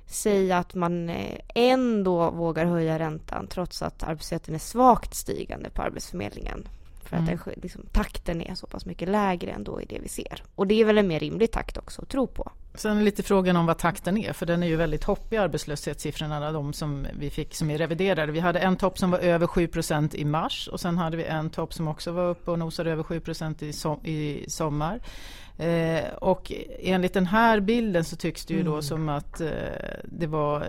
säga 0.06 0.58
att 0.58 0.75
man 0.75 1.08
eh, 1.08 1.41
ändå 1.55 2.31
vågar 2.31 2.64
höja 2.64 2.99
räntan 2.99 3.47
trots 3.47 3.82
att 3.82 4.03
arbetslösheten 4.03 4.55
är 4.55 4.58
svagt 4.58 5.14
stigande 5.14 5.70
på 5.70 5.82
Arbetsförmedlingen. 5.82 6.69
För 7.03 7.17
mm. 7.17 7.35
att 7.35 7.44
den, 7.44 7.55
liksom, 7.62 7.82
takten 7.93 8.43
är 8.43 8.55
så 8.55 8.67
pass 8.67 8.87
mycket 8.87 9.08
lägre 9.08 9.50
ändå 9.50 9.81
i 9.81 9.85
det 9.85 9.99
vi 10.03 10.08
ser. 10.08 10.43
Och 10.55 10.67
det 10.67 10.81
är 10.81 10.85
väl 10.85 10.99
en 10.99 11.08
mer 11.08 11.20
rimlig 11.20 11.53
takt 11.53 11.79
också 11.79 12.03
att 12.03 12.08
tro 12.08 12.26
på. 12.26 12.53
Sen 12.75 13.05
lite 13.05 13.23
frågan 13.23 13.56
om 13.56 13.67
vad 13.67 13.79
takten 13.79 14.17
är, 14.17 14.32
för 14.32 14.47
den 14.47 14.62
är 14.62 14.67
ju 14.67 14.76
väldigt 14.76 15.05
hoppig 15.05 15.37
arbetslöshetssiffrorna, 15.37 16.52
de 16.52 16.73
som 16.73 17.06
vi 17.19 17.31
fick 17.31 17.55
som 17.55 17.70
är 17.70 17.79
reviderade. 17.79 18.32
Vi 18.32 18.41
hade 18.41 18.59
en 18.59 18.76
topp 18.76 18.99
som 18.99 19.11
var 19.11 19.19
över 19.19 19.47
7% 19.47 20.14
i 20.14 20.25
mars 20.25 20.69
och 20.73 20.81
sen 20.81 20.99
hade 20.99 21.17
vi 21.17 21.25
en 21.25 21.50
topp 21.50 21.75
som 21.75 21.88
också 21.88 22.12
var 22.12 22.29
uppe 22.29 22.50
och 22.50 22.59
nosade 22.59 22.91
över 22.91 23.02
7 23.02 23.23
i, 23.61 23.73
som, 23.73 24.06
i 24.06 24.44
sommar. 24.49 25.00
Eh, 25.58 26.12
och 26.14 26.53
enligt 26.79 27.14
den 27.14 27.26
här 27.26 27.61
bilden 27.61 28.05
så 28.05 28.17
tycks 28.17 28.47
det 28.47 28.55
ju 28.55 28.62
då 28.62 28.73
mm. 28.73 28.82
som 28.82 29.08
att 29.08 29.41
eh, 29.41 29.49
det 30.05 30.26
var 30.26 30.67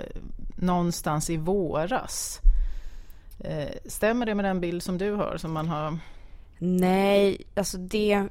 någonstans 0.55 1.29
i 1.29 1.37
våras. 1.37 2.41
Eh, 3.39 3.69
stämmer 3.85 4.25
det 4.25 4.35
med 4.35 4.45
den 4.45 4.59
bild 4.59 4.83
som 4.83 4.97
du 4.97 5.11
har? 5.11 5.37
Som 5.37 5.53
man 5.53 5.67
har... 5.67 5.97
Nej, 6.59 7.41
alltså 7.55 7.77
det 7.77 8.27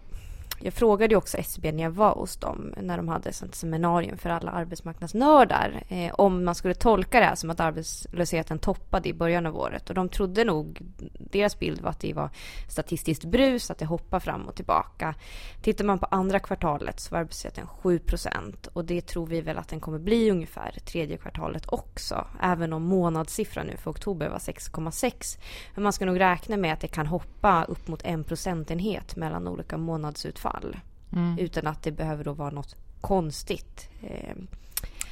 jag 0.60 0.74
frågade 0.74 1.12
ju 1.14 1.18
också 1.18 1.36
SCB 1.36 1.72
när 1.72 1.82
jag 1.82 1.90
var 1.90 2.14
hos 2.14 2.36
dem 2.36 2.74
när 2.76 2.96
de 2.96 3.08
hade 3.08 3.28
ett 3.28 3.54
seminarium 3.54 4.18
för 4.18 4.30
alla 4.30 4.50
arbetsmarknadsnördar 4.50 5.82
eh, 5.88 6.14
om 6.14 6.44
man 6.44 6.54
skulle 6.54 6.74
tolka 6.74 7.20
det 7.20 7.26
här 7.26 7.34
som 7.34 7.50
att 7.50 7.60
arbetslösheten 7.60 8.58
toppade 8.58 9.08
i 9.08 9.14
början 9.14 9.46
av 9.46 9.56
året 9.56 9.88
och 9.88 9.94
de 9.94 10.08
trodde 10.08 10.44
nog, 10.44 10.78
deras 11.18 11.58
bild 11.58 11.80
var 11.80 11.90
att 11.90 12.00
det 12.00 12.12
var 12.12 12.30
statistiskt 12.68 13.24
brus, 13.24 13.70
att 13.70 13.78
det 13.78 13.86
hoppar 13.86 14.20
fram 14.20 14.48
och 14.48 14.54
tillbaka. 14.54 15.14
Tittar 15.62 15.84
man 15.84 15.98
på 15.98 16.06
andra 16.06 16.38
kvartalet 16.38 17.00
så 17.00 17.14
var 17.14 17.20
arbetslösheten 17.20 17.66
7% 17.82 18.68
och 18.72 18.84
det 18.84 19.06
tror 19.06 19.26
vi 19.26 19.40
väl 19.40 19.58
att 19.58 19.68
den 19.68 19.80
kommer 19.80 19.98
bli 19.98 20.30
ungefär 20.30 20.72
tredje 20.84 21.16
kvartalet 21.16 21.66
också, 21.68 22.26
även 22.42 22.72
om 22.72 22.82
månadssiffran 22.82 23.66
nu 23.66 23.76
för 23.76 23.90
oktober 23.90 24.28
var 24.28 24.38
6,6. 24.38 25.38
Men 25.74 25.82
man 25.82 25.92
ska 25.92 26.06
nog 26.06 26.20
räkna 26.20 26.56
med 26.56 26.72
att 26.72 26.80
det 26.80 26.88
kan 26.88 27.06
hoppa 27.06 27.64
upp 27.64 27.88
mot 27.88 28.04
en 28.04 28.24
procentenhet 28.24 29.16
mellan 29.16 29.48
olika 29.48 29.76
månadsutfall 29.76 30.45
fall. 30.50 30.76
Mm. 31.12 31.38
Utan 31.38 31.66
att 31.66 31.82
det 31.82 31.92
behöver 31.92 32.24
då 32.24 32.32
vara 32.32 32.50
något 32.50 32.76
konstigt. 33.00 33.88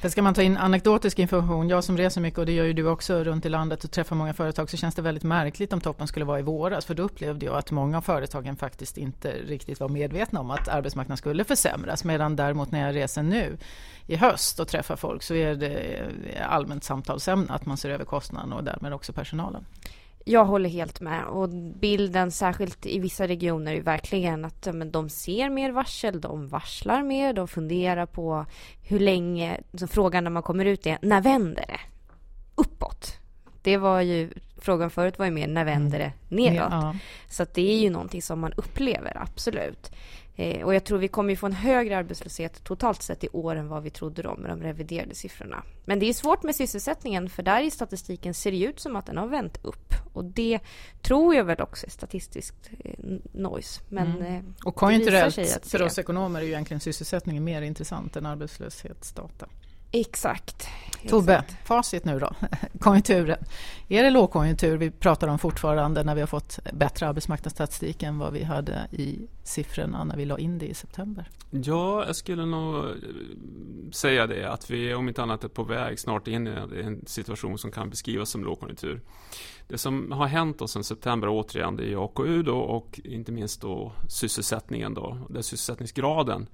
Sen 0.01 0.11
ska 0.11 0.21
man 0.21 0.33
ta 0.33 0.41
in 0.41 0.57
anekdotisk 0.57 1.19
information, 1.19 1.69
jag 1.69 1.83
som 1.83 1.97
reser 1.97 2.21
mycket 2.21 2.39
och 2.39 2.45
det 2.45 2.51
gör 2.51 2.65
ju 2.65 2.73
du 2.73 2.87
också 2.87 3.23
runt 3.23 3.45
i 3.45 3.49
landet 3.49 3.83
och 3.83 3.91
träffar 3.91 4.15
många 4.15 4.33
företag 4.33 4.69
så 4.69 4.77
känns 4.77 4.95
det 4.95 5.01
väldigt 5.01 5.23
märkligt 5.23 5.73
om 5.73 5.81
toppen 5.81 6.07
skulle 6.07 6.25
vara 6.25 6.39
i 6.39 6.41
våras 6.41 6.85
för 6.85 6.95
då 6.95 7.03
upplevde 7.03 7.45
jag 7.45 7.55
att 7.55 7.71
många 7.71 7.97
av 7.97 8.01
företagen 8.01 8.55
faktiskt 8.55 8.97
inte 8.97 9.31
riktigt 9.31 9.79
var 9.79 9.89
medvetna 9.89 10.39
om 10.39 10.51
att 10.51 10.67
arbetsmarknaden 10.67 11.17
skulle 11.17 11.43
försämras 11.43 12.03
medan 12.03 12.35
däremot 12.35 12.71
när 12.71 12.85
jag 12.85 12.95
reser 12.95 13.23
nu 13.23 13.57
i 14.07 14.15
höst 14.15 14.59
och 14.59 14.67
träffar 14.67 14.95
folk 14.95 15.23
så 15.23 15.33
är 15.33 15.55
det 15.55 16.03
allmänt 16.49 16.83
samtalsämne 16.83 17.53
att 17.53 17.65
man 17.65 17.77
ser 17.77 17.89
över 17.89 18.05
kostnaden 18.05 18.53
och 18.53 18.63
därmed 18.63 18.93
också 18.93 19.13
personalen. 19.13 19.65
Jag 20.27 20.45
håller 20.45 20.69
helt 20.69 21.01
med. 21.01 21.25
Och 21.25 21.49
bilden, 21.79 22.31
särskilt 22.31 22.85
i 22.85 22.99
vissa 22.99 23.27
regioner, 23.27 23.75
är 23.75 23.81
verkligen 23.81 24.45
att 24.45 24.67
men, 24.73 24.91
de 24.91 25.09
ser 25.09 25.49
mer 25.49 25.71
varsel, 25.71 26.21
de 26.21 26.47
varslar 26.47 27.03
mer, 27.03 27.33
de 27.33 27.47
funderar 27.47 28.05
på 28.05 28.45
hur 28.83 28.99
länge... 28.99 29.61
Så 29.73 29.87
frågan 29.87 30.23
när 30.23 30.31
man 30.31 30.43
kommer 30.43 30.65
ut 30.65 30.87
är, 30.87 30.97
när 31.01 31.21
vänder 31.21 31.65
det? 31.67 31.79
Uppåt. 32.55 33.17
Det 33.61 33.77
var 33.77 34.01
ju, 34.01 34.29
frågan 34.57 34.89
förut 34.89 35.19
var 35.19 35.25
ju 35.25 35.31
mer, 35.31 35.47
när 35.47 35.65
vänder 35.65 35.99
det 35.99 36.35
nedåt? 36.35 36.71
Ja. 36.71 36.95
Så 37.29 37.45
det 37.53 37.73
är 37.73 37.77
ju 37.79 37.89
någonting 37.89 38.21
som 38.21 38.39
man 38.39 38.53
upplever, 38.53 39.17
absolut. 39.21 39.91
Eh, 40.35 40.65
och 40.65 40.75
jag 40.75 40.83
tror 40.83 40.97
vi 40.97 41.07
kommer 41.07 41.35
få 41.35 41.45
en 41.45 41.53
högre 41.53 41.97
arbetslöshet 41.97 42.63
totalt 42.63 43.01
sett 43.01 43.23
i 43.23 43.29
år 43.31 43.55
än 43.55 43.67
vad 43.67 43.83
vi 43.83 43.89
trodde 43.89 44.21
då 44.21 44.35
med 44.35 44.49
de 44.49 44.63
reviderade 44.63 45.15
siffrorna. 45.15 45.63
Men 45.85 45.99
det 45.99 46.05
är 46.05 46.13
svårt 46.13 46.43
med 46.43 46.55
sysselsättningen 46.55 47.29
för 47.29 47.43
där 47.43 47.61
i 47.61 47.71
statistiken 47.71 48.33
ser 48.33 48.51
det 48.51 48.63
ut 48.63 48.79
som 48.79 48.95
att 48.95 49.05
den 49.05 49.17
har 49.17 49.27
vänt 49.27 49.59
upp 49.61 49.93
Och 50.15 50.25
det 50.25 50.59
tror 51.01 51.35
jag 51.35 51.43
väl 51.43 51.61
också 51.61 51.85
är 51.85 51.89
statistiskt 51.89 52.69
eh, 52.79 52.93
noise. 53.31 53.81
Men 53.89 54.07
mm. 54.07 54.35
Eh, 54.35 54.41
och 54.65 54.75
konjunkturellt 54.75 55.67
för 55.67 55.81
oss 55.81 55.99
ekonomer 55.99 56.39
är 56.39 56.43
ju 56.43 56.51
egentligen 56.51 56.79
sysselsättningen 56.79 57.43
mer 57.43 57.61
intressant 57.61 58.15
än 58.15 58.25
arbetslöshetsdata. 58.25 59.47
Exakt. 59.91 60.67
Tobbe, 61.07 61.33
Exakt. 61.33 61.67
facit 61.67 62.05
nu 62.05 62.19
då. 62.19 62.35
Konjunkturen. 62.79 63.37
Är 63.87 64.03
det 64.03 64.09
lågkonjunktur 64.09 64.77
vi 64.77 64.91
pratar 64.91 65.27
om 65.27 65.39
fortfarande 65.39 66.03
när 66.03 66.15
vi 66.15 66.21
har 66.21 66.27
fått 66.27 66.59
bättre 66.73 67.07
arbetsmarknadsstatistik 67.07 68.03
än 68.03 68.19
vad 68.19 68.33
vi 68.33 68.43
hade 68.43 68.87
i 68.91 69.27
siffrorna 69.43 70.03
när 70.03 70.17
vi 70.17 70.25
la 70.25 70.37
in 70.37 70.57
det 70.57 70.65
i 70.65 70.73
september? 70.73 71.29
Ja, 71.49 72.05
jag 72.05 72.15
skulle 72.15 72.45
nog 72.45 72.85
säga 73.91 74.27
det 74.27 74.51
att 74.51 74.69
vi 74.69 74.93
om 74.93 75.07
inte 75.07 75.23
annat 75.23 75.43
är 75.43 75.47
på 75.47 75.63
väg 75.63 75.99
snart 75.99 76.27
in 76.27 76.47
i 76.47 76.81
en 76.83 77.05
situation 77.05 77.57
som 77.57 77.71
kan 77.71 77.89
beskrivas 77.89 78.29
som 78.29 78.43
lågkonjunktur. 78.43 79.01
Det 79.67 79.77
som 79.77 80.11
har 80.11 80.27
hänt 80.27 80.59
då 80.59 80.67
sedan 80.67 80.83
september 80.83 81.27
återigen 81.29 81.75
det 81.75 81.93
är 81.93 82.05
AKU 82.05 82.43
då 82.43 82.57
och 82.57 82.99
inte 83.03 83.31
minst 83.31 83.61
då 83.61 83.91
sysselsättningen 84.09 84.93
då, 84.93 85.17
där 85.29 85.41
sysselsättningsgraden 85.41 86.49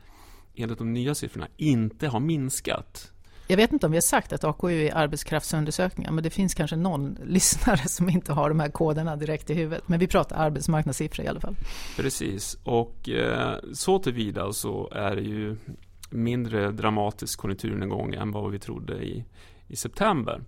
enligt 0.55 0.77
de 0.77 0.93
nya 0.93 1.15
siffrorna 1.15 1.47
inte 1.57 2.07
har 2.07 2.19
minskat. 2.19 3.11
Jag 3.51 3.57
vet 3.57 3.73
inte 3.73 3.85
om 3.85 3.91
vi 3.91 3.95
har 3.95 4.01
sagt 4.01 4.33
att 4.33 4.43
AKU 4.43 4.87
är 4.87 4.95
arbetskraftsundersökningar, 4.95 6.11
men 6.11 6.23
det 6.23 6.29
finns 6.29 6.53
kanske 6.53 6.75
någon 6.75 7.17
lyssnare 7.25 7.87
som 7.87 8.09
inte 8.09 8.33
har 8.33 8.49
de 8.49 8.59
här 8.59 8.69
koderna 8.69 9.15
direkt 9.15 9.49
i 9.49 9.53
huvudet. 9.53 9.87
Men 9.87 9.99
vi 9.99 10.07
pratar 10.07 10.35
arbetsmarknadssiffror 10.35 11.25
i 11.25 11.29
alla 11.29 11.39
fall. 11.39 11.55
Precis, 11.97 12.57
och 12.63 13.09
eh, 13.09 13.55
så 13.73 13.99
tillvida 13.99 14.53
så 14.53 14.89
är 14.91 15.15
det 15.15 15.21
ju 15.21 15.57
mindre 16.09 16.71
dramatisk 16.71 17.39
konjunkturnedgång 17.39 18.13
än 18.13 18.31
vad 18.31 18.51
vi 18.51 18.59
trodde 18.59 18.93
i, 18.93 19.25
i 19.67 19.75
september. 19.75 20.41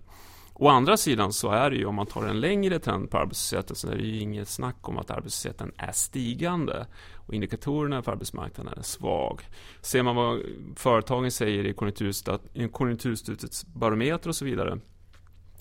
Å 0.56 0.68
andra 0.68 0.96
sidan 0.96 1.32
så 1.32 1.50
är 1.50 1.70
det 1.70 1.76
ju 1.76 1.84
om 1.84 1.94
man 1.94 2.06
tar 2.06 2.26
en 2.26 2.40
längre 2.40 2.78
trend 2.78 3.10
på 3.10 3.18
arbetslösheten 3.18 3.76
så 3.76 3.88
är 3.88 3.96
det 3.96 4.02
ju 4.02 4.20
inget 4.20 4.48
snack 4.48 4.88
om 4.88 4.98
att 4.98 5.10
arbetslösheten 5.10 5.72
är 5.76 5.92
stigande 5.92 6.86
och 7.14 7.34
indikatorerna 7.34 8.02
för 8.02 8.12
arbetsmarknaden 8.12 8.74
är 8.78 8.82
svag. 8.82 9.42
Ser 9.80 10.02
man 10.02 10.16
vad 10.16 10.40
företagen 10.76 11.30
säger 11.30 11.64
i 11.64 12.68
Konjunkturinstitutets 12.68 13.66
barometer 13.66 14.28
och 14.28 14.36
så 14.36 14.44
vidare 14.44 14.78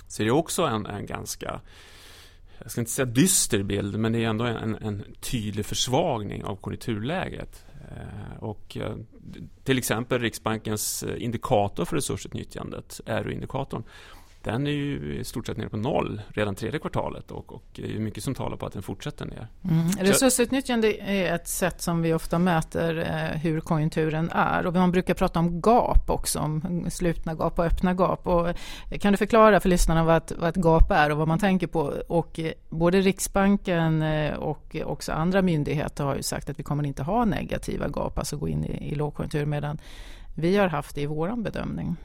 så 0.08 0.24
är 0.24 0.26
det 0.26 0.32
också 0.32 0.64
en, 0.64 0.86
en 0.86 1.06
ganska 1.06 1.62
jag 2.60 2.72
ska 2.72 2.82
inte 2.82 2.92
säga 2.92 3.06
dyster 3.06 3.64
bild, 3.64 4.00
men 4.00 4.12
det 4.12 4.24
är 4.24 4.30
ändå 4.30 4.46
en, 4.46 4.76
en 4.76 5.04
tydlig 5.22 5.66
försvagning 5.66 6.44
av 6.44 6.56
konjunkturläget. 6.56 7.66
Eh, 7.92 8.44
och 8.44 8.78
eh, 8.78 8.96
till 9.64 9.78
exempel 9.78 10.22
Riksbankens 10.22 11.04
eh, 11.04 11.24
indikator 11.24 11.86
för 11.86 11.96
resursutnyttjandet, 11.96 13.02
RU-indikatorn 13.06 13.84
den 14.44 14.68
är 14.68 14.72
ju 14.72 15.20
i 15.20 15.24
stort 15.24 15.46
sett 15.46 15.58
nere 15.58 15.70
på 15.70 15.78
noll 15.78 16.22
redan 16.30 16.56
tredje 16.56 16.80
kvartalet 16.80 17.32
och, 17.32 17.54
och 17.54 17.64
det 17.76 17.96
är 17.96 18.00
mycket 18.00 18.24
som 18.24 18.36
talar 18.36 18.58
på 18.58 18.66
att 18.66 18.74
den 18.74 18.82
fortsätter 18.82 19.26
ner. 19.26 19.48
Mm. 19.70 19.90
Resursutnyttjande 19.90 21.12
är 21.12 21.36
ett 21.36 21.48
sätt 21.48 21.82
som 21.82 22.02
vi 22.02 22.14
ofta 22.14 22.40
mäter 22.40 22.98
eh, 22.98 23.40
hur 23.40 23.60
konjunkturen 23.60 24.30
är 24.30 24.66
och 24.66 24.74
man 24.74 24.92
brukar 24.92 25.14
prata 25.14 25.40
om 25.40 25.62
gap 25.62 26.10
också, 26.10 26.40
om 26.40 26.86
slutna 26.90 27.34
gap 27.34 27.60
och 27.60 27.66
öppna 27.66 27.94
gap. 27.94 28.28
Och 28.28 28.48
kan 29.00 29.14
du 29.14 29.18
förklara 29.18 29.60
för 29.60 29.70
lyssnarna 29.70 30.04
vad 30.04 30.18
ett, 30.18 30.32
vad 30.38 30.50
ett 30.50 30.64
gap 30.64 30.92
är 30.92 31.12
och 31.12 31.18
vad 31.18 31.28
man 31.28 31.40
tänker 31.40 31.68
på? 31.68 31.94
Och 32.08 32.40
eh, 32.40 32.52
både 32.70 33.02
Riksbanken 33.02 34.02
eh, 34.02 34.34
och 34.34 34.76
också 34.86 35.12
andra 35.12 35.42
myndigheter 35.42 36.04
har 36.04 36.16
ju 36.16 36.24
sagt 36.24 36.50
att 36.50 36.60
vi 36.60 36.64
kommer 36.64 36.84
inte 36.84 37.04
ha 37.04 37.26
negativa 37.26 37.88
gap, 37.88 38.18
alltså 38.20 38.38
gå 38.38 38.48
in 38.48 38.66
i, 38.66 38.92
i 38.92 38.96
lågkonjunktur 38.96 39.46
medan 39.46 39.78
vi 40.36 40.58
har 40.58 40.68
haft 40.68 40.96
det 40.96 41.02
i 41.02 41.06
vår 41.06 41.44
bedömning 41.44 41.96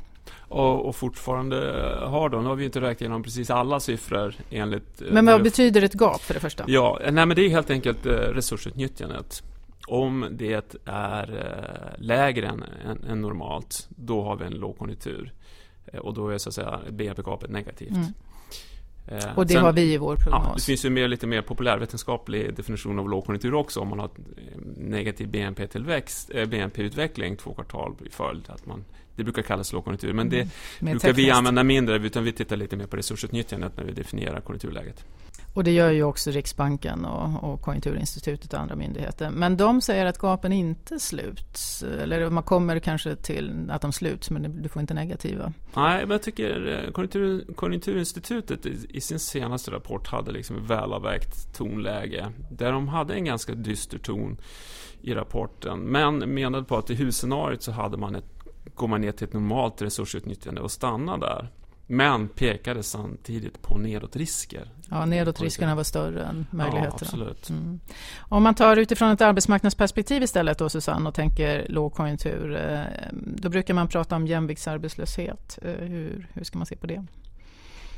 och, 0.48 0.86
och, 0.86 0.96
fortfarande 0.96 1.56
har 2.02 2.28
då. 2.28 2.40
Nu 2.40 2.48
har 2.48 2.56
vi 2.56 2.64
inte 2.64 2.80
räknat 2.80 3.00
igenom 3.00 3.22
precis 3.22 3.50
alla 3.50 3.80
siffror 3.80 4.34
enligt... 4.50 5.02
Eh, 5.02 5.12
men 5.12 5.26
vad 5.26 5.42
betyder 5.42 5.82
ett 5.82 5.94
gap 5.94 6.20
för 6.20 6.34
det 6.34 6.40
första? 6.40 6.64
Ja, 6.66 6.98
nej 7.02 7.26
men 7.26 7.28
det 7.28 7.42
är 7.42 7.48
helt 7.48 7.70
enkelt 7.70 8.06
eh, 8.06 8.12
resursutnyttjandet. 8.12 9.42
Om 9.86 10.26
det 10.30 10.74
är 10.84 11.32
eh, 11.32 12.04
lägre 12.04 12.46
än, 12.46 12.64
än, 12.86 13.04
än 13.04 13.20
normalt, 13.20 13.88
då 13.88 14.22
har 14.22 14.36
vi 14.36 14.44
en 14.44 14.54
lågkonjunktur. 14.54 15.32
Och 16.00 16.14
då 16.14 16.28
är 16.28 16.38
så 16.38 16.48
att 16.48 16.54
säga 16.54 16.80
BNP-gapet 16.90 17.50
negativt. 17.50 17.90
Mm. 17.90 18.12
Och 19.36 19.46
det 19.46 19.52
Sen, 19.52 19.62
har 19.62 19.72
vi 19.72 19.92
i 19.92 19.96
vår 19.96 20.16
prognos. 20.16 20.44
Ja, 20.46 20.54
det 20.54 20.62
finns 20.62 20.84
ju 20.84 20.90
mer, 20.90 21.08
lite 21.08 21.26
mer 21.26 21.42
populärvetenskaplig 21.42 22.54
definition 22.56 22.98
av 22.98 23.08
lågkonjunktur 23.08 23.54
också. 23.54 23.80
Om 23.80 23.88
man 23.88 23.98
har 23.98 24.10
negativ 24.76 25.28
BNP-tillväxt, 25.28 26.30
BNP-utveckling 26.48 27.36
två 27.36 27.54
kvartal 27.54 27.94
i 28.06 28.10
följd. 28.10 28.44
Att 28.48 28.66
man 28.66 28.84
det 29.18 29.24
brukar 29.24 29.42
kallas 29.42 29.72
lågkonjunktur, 29.72 30.12
men 30.12 30.28
det 30.28 30.40
mm. 30.40 30.48
brukar 30.80 31.12
vi 31.12 31.30
använda 31.30 31.64
mindre, 31.64 31.96
utan 31.96 32.24
vi 32.24 32.32
tittar 32.32 32.56
lite 32.56 32.76
mer 32.76 32.86
på 32.86 32.96
resursutnyttjandet 32.96 33.76
när 33.76 33.84
vi 33.84 33.92
definierar 33.92 34.40
konjunkturläget. 34.40 35.04
Och 35.54 35.64
det 35.64 35.70
gör 35.70 35.90
ju 35.90 36.02
också 36.02 36.30
Riksbanken 36.30 37.04
och, 37.04 37.44
och 37.44 37.60
Konjunkturinstitutet 37.62 38.52
och 38.52 38.60
andra 38.60 38.76
myndigheter. 38.76 39.30
Men 39.30 39.56
de 39.56 39.80
säger 39.80 40.06
att 40.06 40.18
gapen 40.18 40.52
inte 40.52 40.98
sluts, 40.98 41.82
eller 41.82 42.30
man 42.30 42.42
kommer 42.42 42.78
kanske 42.78 43.16
till 43.16 43.70
att 43.70 43.82
de 43.82 43.92
sluts, 43.92 44.30
men 44.30 44.62
du 44.62 44.68
får 44.68 44.80
inte 44.80 44.94
negativa. 44.94 45.52
Nej, 45.74 46.00
men 46.00 46.10
jag 46.10 46.22
tycker 46.22 46.84
eh, 46.84 46.92
konjunktur, 46.92 47.54
Konjunkturinstitutet 47.54 48.66
i, 48.66 48.76
i, 48.88 49.00
sin 49.00 49.18
senaste 49.18 49.70
rapport 49.70 50.08
hade 50.08 50.32
liksom 50.32 50.56
ett 50.56 50.70
välavvägt 50.70 51.56
tonläge, 51.56 52.32
där 52.50 52.72
de 52.72 52.88
hade 52.88 53.14
en 53.14 53.24
ganska 53.24 53.54
dyster 53.54 53.98
ton 53.98 54.36
i 55.02 55.14
rapporten, 55.14 55.80
men 55.80 56.34
menade 56.34 56.64
på 56.64 56.76
att 56.76 56.90
i 56.90 56.94
huvudscenariot 56.94 57.62
så 57.62 57.72
hade 57.72 57.96
man 57.96 58.14
ett 58.14 58.37
går 58.74 58.88
man 58.88 59.00
ner 59.00 59.12
till 59.12 59.26
ett 59.26 59.32
normalt 59.32 59.82
resursutnyttjande 59.82 60.60
och 60.60 60.70
stannar 60.70 61.18
där. 61.18 61.50
Men 61.90 62.28
pekade 62.28 62.82
samtidigt 62.82 63.62
på 63.62 63.78
nedåtrisker. 63.78 64.70
Ja, 64.90 65.06
nedåtriskerna 65.06 65.74
var 65.74 65.82
större 65.82 66.24
än 66.24 66.46
möjligheterna. 66.50 66.96
Ja, 67.00 67.06
absolut. 67.06 67.50
Mm. 67.50 67.80
Om 68.18 68.42
man 68.42 68.54
tar 68.54 68.76
utifrån 68.76 69.10
ett 69.10 69.20
arbetsmarknadsperspektiv 69.20 70.22
istället 70.22 70.58
då 70.58 70.68
Susanne 70.68 71.08
och 71.08 71.14
tänker 71.14 71.66
lågkonjunktur. 71.68 72.56
Eh, 72.56 72.82
då 73.12 73.48
brukar 73.48 73.74
man 73.74 73.88
prata 73.88 74.16
om 74.16 74.26
jämviktsarbetslöshet. 74.26 75.58
Eh, 75.62 75.72
hur, 75.72 76.28
hur 76.32 76.44
ska 76.44 76.58
man 76.58 76.66
se 76.66 76.76
på 76.76 76.86
det? 76.86 77.06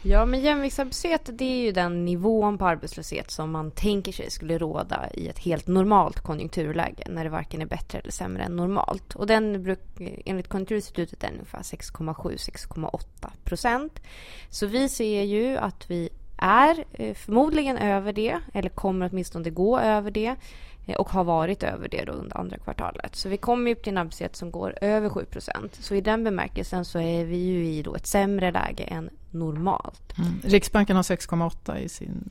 Ja, 0.02 0.25
men 0.25 0.40
jämviktsarbetslöshet 0.40 1.30
det 1.33 1.45
är 1.45 1.62
ju 1.62 1.73
den 1.73 2.04
nivån 2.04 2.59
på 2.59 2.66
arbetslöshet 2.66 3.30
som 3.30 3.50
man 3.50 3.71
tänker 3.71 4.12
sig 4.12 4.30
skulle 4.30 4.59
råda 4.59 5.11
i 5.14 5.28
ett 5.28 5.38
helt 5.38 5.66
normalt 5.66 6.21
konjunkturläge 6.21 7.04
när 7.09 7.25
det 7.25 7.30
varken 7.30 7.62
är 7.62 7.66
bättre 7.66 7.99
eller 7.99 8.12
sämre 8.12 8.42
än 8.42 8.57
normalt. 8.57 9.14
Och 9.14 9.26
den 9.26 9.62
bruk, 9.62 9.80
enligt 10.25 10.49
Konjunkturinstitutet 10.49 11.25
är 11.25 11.33
ungefär 11.33 11.59
6,7-6,8 11.59 13.00
procent. 13.45 14.00
Så 14.49 14.66
vi 14.66 14.88
ser 14.88 15.23
ju 15.23 15.57
att 15.57 15.90
vi 15.90 16.09
är 16.37 16.85
eh, 16.92 17.14
förmodligen 17.14 17.76
över 17.76 18.12
det, 18.12 18.38
eller 18.54 18.69
kommer 18.69 19.11
åtminstone 19.12 19.50
gå 19.50 19.78
över 19.78 20.11
det 20.11 20.37
och 20.97 21.11
har 21.11 21.25
varit 21.25 21.62
över 21.62 21.88
det 21.88 22.04
då 22.04 22.12
under 22.12 22.37
andra 22.37 22.59
kvartalet. 22.59 23.16
Så 23.16 23.28
vi 23.28 23.37
kommer 23.37 23.70
upp 23.70 23.82
till 23.82 23.92
en 23.92 23.99
arbetslöshet 23.99 24.37
som 24.37 24.50
går 24.50 24.75
över 24.80 25.09
7% 25.09 25.68
Så 25.80 25.94
i 25.94 26.00
den 26.00 26.25
bemärkelsen 26.25 26.85
så 26.85 27.00
är 27.00 27.25
vi 27.25 27.37
ju 27.37 27.66
i 27.66 27.82
då 27.82 27.94
ett 27.94 28.06
sämre 28.06 28.50
läge 28.50 28.85
än 28.85 29.11
normalt. 29.30 30.18
Mm. 30.18 30.40
Riksbanken 30.44 30.97
har 30.97 31.02
6,8 31.02 31.76
i 31.76 31.88
sin 31.88 32.30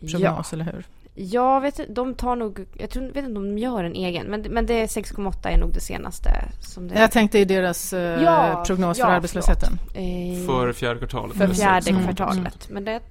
prognos, 0.00 0.20
ja. 0.20 0.44
eller 0.52 0.64
hur? 0.64 0.86
Ja, 1.20 1.60
vet, 1.60 1.94
de 1.94 2.14
tar 2.14 2.36
nog, 2.36 2.66
jag 2.78 2.90
tror, 2.90 3.02
vet 3.02 3.24
inte 3.24 3.38
om 3.38 3.56
de 3.56 3.58
gör 3.58 3.84
en 3.84 3.94
egen, 3.94 4.26
men, 4.26 4.40
men 4.40 4.66
det 4.66 4.86
6,8 4.86 5.48
är 5.48 5.58
nog 5.58 5.74
det 5.74 5.80
senaste. 5.80 6.30
Som 6.60 6.88
det... 6.88 7.00
Jag 7.00 7.12
tänkte 7.12 7.38
i 7.38 7.44
deras 7.44 7.92
eh, 7.92 8.22
ja, 8.22 8.64
prognos 8.66 8.98
ja, 8.98 9.04
för 9.06 9.12
arbetslösheten. 9.12 9.78
Eh, 9.94 10.46
för 10.46 10.72
fjärde 10.72 10.98
kvartalet? 10.98 11.36
För 11.36 11.48
fjärde 11.48 11.90
mm. 11.90 12.04
kvartalet. 12.04 12.68
Men 12.70 12.84
det, 12.84 12.92
jag 12.92 13.02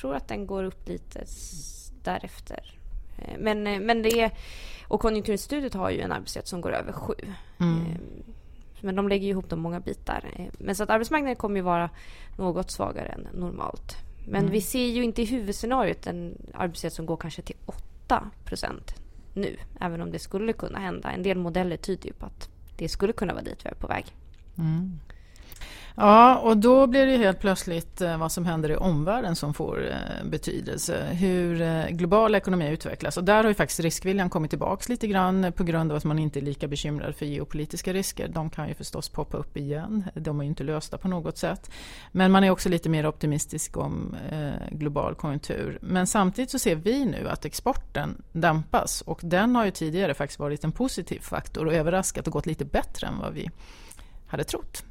tror 0.00 0.14
att 0.14 0.28
den 0.28 0.46
går 0.46 0.64
upp 0.64 0.88
lite 0.88 1.24
därefter. 2.02 2.81
Eh, 3.24 3.38
men, 3.38 3.66
eh, 3.66 3.80
men 3.80 4.02
det 4.02 4.20
är, 4.20 4.30
och 4.88 5.00
Konjunkturinstitutet 5.00 5.74
har 5.74 5.90
ju 5.90 6.00
en 6.00 6.12
arbetslöshet 6.12 6.48
som 6.48 6.60
går 6.60 6.72
över 6.72 6.92
7. 6.92 7.14
Mm. 7.60 7.80
Eh, 7.80 7.96
men 8.80 8.96
de 8.96 9.08
lägger 9.08 9.28
ihop 9.28 9.48
de 9.48 9.60
många 9.60 9.80
bitar. 9.80 10.50
Men 10.58 10.76
så 10.76 10.82
att 10.82 10.90
arbetsmarknaden 10.90 11.36
kommer 11.36 11.56
ju 11.56 11.62
vara 11.62 11.90
något 12.38 12.70
svagare 12.70 13.06
än 13.06 13.28
normalt. 13.32 13.96
Men 14.26 14.40
mm. 14.40 14.52
vi 14.52 14.60
ser 14.60 14.86
ju 14.86 15.04
inte 15.04 15.22
i 15.22 15.24
huvudscenariot 15.24 16.06
en 16.06 16.36
arbetslöshet 16.54 16.92
som 16.92 17.06
går 17.06 17.16
kanske 17.16 17.42
till 17.42 17.56
8% 18.08 18.80
nu. 19.34 19.56
Även 19.80 20.00
om 20.00 20.10
det 20.10 20.18
skulle 20.18 20.52
kunna 20.52 20.78
hända. 20.78 21.10
En 21.10 21.22
del 21.22 21.38
modeller 21.38 21.76
tyder 21.76 22.06
ju 22.06 22.12
på 22.12 22.26
att 22.26 22.48
det 22.76 22.88
skulle 22.88 23.12
kunna 23.12 23.32
vara 23.32 23.44
dit 23.44 23.64
vi 23.64 23.68
är 23.68 23.74
på 23.74 23.86
väg. 23.86 24.04
Mm. 24.58 25.00
Ja, 25.96 26.38
och 26.38 26.56
då 26.56 26.86
blir 26.86 27.06
det 27.06 27.16
helt 27.16 27.40
plötsligt 27.40 28.00
eh, 28.00 28.18
vad 28.18 28.32
som 28.32 28.44
händer 28.44 28.70
i 28.70 28.76
omvärlden 28.76 29.36
som 29.36 29.54
får 29.54 29.90
eh, 29.90 30.24
betydelse. 30.24 31.06
Hur 31.12 31.62
eh, 31.62 31.86
global 31.88 32.34
ekonomi 32.34 32.70
utvecklas. 32.70 33.16
Och 33.16 33.24
där 33.24 33.36
har 33.42 33.48
ju 33.48 33.54
faktiskt 33.54 33.80
riskviljan 33.80 34.30
kommit 34.30 34.50
tillbaka 34.50 34.84
lite 34.88 35.06
grann 35.06 35.52
på 35.56 35.64
grund 35.64 35.92
av 35.92 35.96
att 35.96 36.04
man 36.04 36.18
inte 36.18 36.38
är 36.38 36.42
lika 36.42 36.68
bekymrad 36.68 37.16
för 37.16 37.26
geopolitiska 37.26 37.92
risker. 37.92 38.28
De 38.28 38.50
kan 38.50 38.68
ju 38.68 38.74
förstås 38.74 39.08
poppa 39.08 39.36
upp 39.36 39.56
igen. 39.56 40.04
De 40.14 40.40
är 40.40 40.44
ju 40.44 40.48
inte 40.48 40.64
lösta 40.64 40.98
på 40.98 41.08
något 41.08 41.38
sätt. 41.38 41.70
Men 42.12 42.32
man 42.32 42.44
är 42.44 42.50
också 42.50 42.68
lite 42.68 42.88
mer 42.88 43.06
optimistisk 43.06 43.76
om 43.76 44.16
global 44.70 45.14
konjunktur. 45.14 45.78
Men 45.82 46.06
samtidigt 46.06 46.50
så 46.50 46.58
ser 46.58 46.74
vi 46.74 47.04
nu 47.04 47.28
att 47.28 47.44
exporten 47.44 48.22
dämpas 48.32 49.00
och 49.00 49.20
den 49.22 49.56
har 49.56 49.64
ju 49.64 49.70
tidigare 49.70 50.14
faktiskt 50.14 50.40
varit 50.40 50.64
en 50.64 50.72
positiv 50.72 51.20
faktor 51.20 51.66
och 51.66 51.74
överraskat 51.74 52.26
och 52.26 52.32
gått 52.32 52.46
lite 52.46 52.64
bättre 52.64 53.06
än 53.06 53.18
vad 53.18 53.32
vi 53.32 53.50
hade 54.26 54.44
trott. 54.44 54.84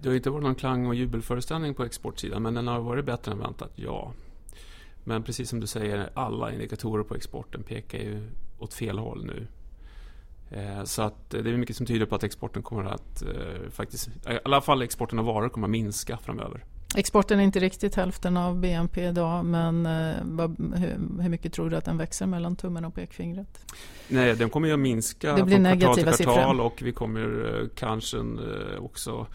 Det 0.00 0.08
har 0.08 0.16
inte 0.16 0.30
varit 0.30 0.44
någon 0.44 0.54
klang 0.54 0.86
och 0.86 0.94
jubelföreställning 0.94 1.74
på 1.74 1.84
exportsidan 1.84 2.42
men 2.42 2.54
den 2.54 2.66
har 2.66 2.80
varit 2.80 3.04
bättre 3.04 3.32
än 3.32 3.38
väntat, 3.38 3.72
ja. 3.74 4.12
Men 5.04 5.22
precis 5.22 5.48
som 5.50 5.60
du 5.60 5.66
säger, 5.66 6.10
alla 6.14 6.52
indikatorer 6.52 7.04
på 7.04 7.14
exporten 7.14 7.62
pekar 7.62 7.98
ju 7.98 8.30
åt 8.58 8.74
fel 8.74 8.98
håll 8.98 9.24
nu. 9.24 9.46
Eh, 10.50 10.84
så 10.84 11.02
att 11.02 11.30
det 11.30 11.38
är 11.38 11.56
mycket 11.56 11.76
som 11.76 11.86
tyder 11.86 12.06
på 12.06 12.14
att 12.14 12.22
exporten 12.22 12.62
kommer 12.62 12.84
att 12.84 13.22
eh, 13.22 13.70
faktiskt, 13.70 14.08
i 14.08 14.38
alla 14.44 14.60
fall 14.60 14.82
exporten 14.82 15.18
av 15.18 15.24
varor 15.24 15.48
kommer 15.48 15.66
att 15.66 15.70
minska 15.70 16.18
framöver. 16.18 16.64
Exporten 16.96 17.40
är 17.40 17.44
inte 17.44 17.60
riktigt 17.60 17.94
hälften 17.94 18.36
av 18.36 18.60
BNP 18.60 19.08
idag 19.08 19.44
men 19.44 19.86
eh, 19.86 20.48
hur, 21.20 21.28
mycket 21.28 21.52
tror 21.52 21.70
du 21.70 21.76
att 21.76 21.84
den 21.84 21.98
växer 21.98 22.26
mellan 22.26 22.56
tummen 22.56 22.84
och 22.84 22.94
pekfingret? 22.94 23.72
Nej, 24.08 24.36
den 24.36 24.50
kommer 24.50 24.68
ju 24.68 24.74
att 24.74 24.80
minska 24.80 25.36
det 25.36 25.42
blir 25.42 25.56
från 25.56 25.80
kvartal 25.80 25.94
till 25.94 26.04
kvartal 26.04 26.16
siffror. 26.16 26.60
och 26.60 26.82
vi 26.82 26.92
kommer 26.92 27.68
kanske 27.74 28.18
också 28.78 29.26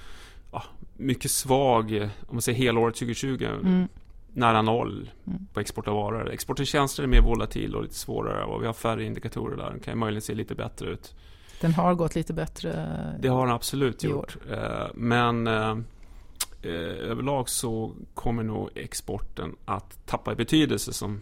mycket 0.97 1.31
svag, 1.31 2.09
om 2.27 2.35
man 2.35 2.41
säger 2.41 2.57
helåret 2.57 2.95
2020, 2.95 3.45
mm. 3.45 3.87
nära 4.33 4.61
noll 4.61 5.11
mm. 5.27 5.47
på 5.53 5.59
export 5.59 5.87
av 5.87 5.95
varor. 5.95 6.29
Export 6.29 6.59
av 6.59 6.63
tjänster 6.63 7.03
är 7.03 7.07
mer 7.07 7.21
volatil 7.21 7.75
och 7.75 7.83
lite 7.83 7.95
svårare 7.95 8.43
och 8.43 8.61
vi 8.61 8.65
har 8.65 8.73
färre 8.73 9.03
indikatorer 9.03 9.57
där. 9.57 9.69
Den 9.69 9.79
kan 9.79 9.97
möjligen 9.97 10.21
se 10.21 10.33
lite 10.33 10.55
bättre 10.55 10.89
ut. 10.89 11.15
Den 11.61 11.73
har 11.73 11.93
gått 11.93 12.15
lite 12.15 12.33
bättre 12.33 12.69
Det 13.19 13.27
har 13.27 13.45
den 13.45 13.55
absolut 13.55 14.03
gjort. 14.03 14.37
År. 14.47 14.53
Eh, 14.53 14.87
men 14.93 15.47
eh, 15.47 15.77
eh, 16.61 16.71
överlag 17.09 17.49
så 17.49 17.91
kommer 18.13 18.43
nog 18.43 18.69
exporten 18.75 19.55
att 19.65 20.05
tappa 20.05 20.31
i 20.31 20.35
betydelse 20.35 20.93
som 20.93 21.21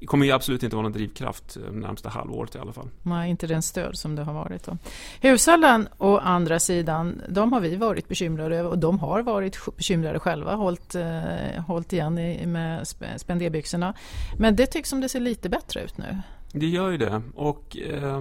det 0.00 0.06
kommer 0.06 0.26
ju 0.26 0.32
absolut 0.32 0.62
inte 0.62 0.76
vara 0.76 0.82
någon 0.82 0.92
drivkraft 0.92 1.56
eh, 1.56 1.72
närmsta 1.72 2.08
halvåret 2.08 2.54
i 2.54 2.58
alla 2.58 2.72
fall. 2.72 2.88
Nej, 3.02 3.30
inte 3.30 3.46
den 3.46 3.62
stöd 3.62 3.98
som 3.98 4.16
det 4.16 4.22
har 4.22 4.32
varit. 4.32 4.64
Då. 4.64 4.78
Hushållen 5.20 5.88
å 5.98 6.18
andra 6.18 6.60
sidan, 6.60 7.22
de 7.28 7.52
har 7.52 7.60
vi 7.60 7.76
varit 7.76 8.08
bekymrade 8.08 8.56
över 8.56 8.70
och 8.70 8.78
de 8.78 8.98
har 8.98 9.22
varit 9.22 9.76
bekymrade 9.76 10.18
själva, 10.18 10.54
hållit, 10.54 10.94
eh, 10.94 11.62
hållit 11.66 11.92
igen 11.92 12.18
i, 12.18 12.46
med 12.46 12.86
spenderbyxorna. 13.16 13.94
Men 14.38 14.56
det 14.56 14.66
tycks 14.66 14.90
som 14.90 15.00
det 15.00 15.08
ser 15.08 15.20
lite 15.20 15.48
bättre 15.48 15.82
ut 15.82 15.98
nu. 15.98 16.18
Det 16.52 16.66
gör 16.66 16.90
ju 16.90 16.96
det 16.96 17.22
och 17.34 17.76
eh, 17.76 18.20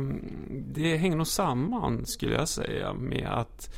det 0.50 0.98
hänger 0.98 1.16
nog 1.16 1.28
samman 1.28 2.06
skulle 2.06 2.36
jag 2.36 2.48
säga 2.48 2.94
med 2.94 3.28
att 3.32 3.76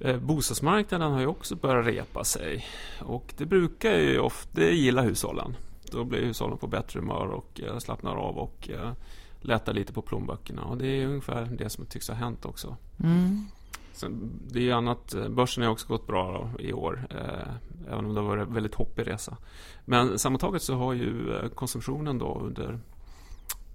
eh, 0.00 0.16
Bostadsmarknaden 0.16 1.12
har 1.12 1.20
ju 1.20 1.26
också 1.26 1.56
börjat 1.56 1.86
repa 1.86 2.24
sig 2.24 2.66
och 3.00 3.34
det 3.36 3.46
brukar 3.46 3.94
ju 3.94 4.18
ofta 4.18 4.60
gilla 4.60 5.02
hushållen. 5.02 5.56
Då 5.92 6.04
blir 6.04 6.24
hushållen 6.24 6.58
på 6.58 6.66
bättre 6.66 7.00
humör 7.00 7.26
och 7.26 7.60
eh, 7.60 7.78
slappnar 7.78 8.16
av 8.16 8.38
och 8.38 8.70
eh, 8.70 8.92
lättar 9.40 9.72
lite 9.72 9.92
på 9.92 10.02
plånböckerna. 10.02 10.64
Och 10.64 10.78
det 10.78 10.86
är 10.86 11.06
ungefär 11.06 11.44
det 11.58 11.70
som 11.70 11.86
tycks 11.86 12.08
ha 12.08 12.14
hänt 12.14 12.44
också. 12.44 12.76
Mm. 13.04 13.44
Sen, 13.92 14.30
det 14.48 14.70
är 14.70 14.74
annat, 14.74 15.14
eh, 15.14 15.28
börsen 15.28 15.64
har 15.64 15.70
också 15.70 15.88
gått 15.88 16.06
bra 16.06 16.32
då, 16.32 16.62
i 16.62 16.72
år. 16.72 17.06
Eh, 17.10 17.54
även 17.92 18.04
om 18.04 18.14
det 18.14 18.20
har 18.20 18.28
varit 18.28 18.48
en 18.48 18.54
väldigt 18.54 18.74
hoppig 18.74 19.06
resa. 19.06 19.36
Men 19.84 20.18
sammantaget 20.18 20.62
så 20.62 20.74
har 20.74 20.92
ju 20.92 21.36
eh, 21.36 21.48
konsumtionen 21.48 22.18
då 22.18 22.40
under 22.44 22.78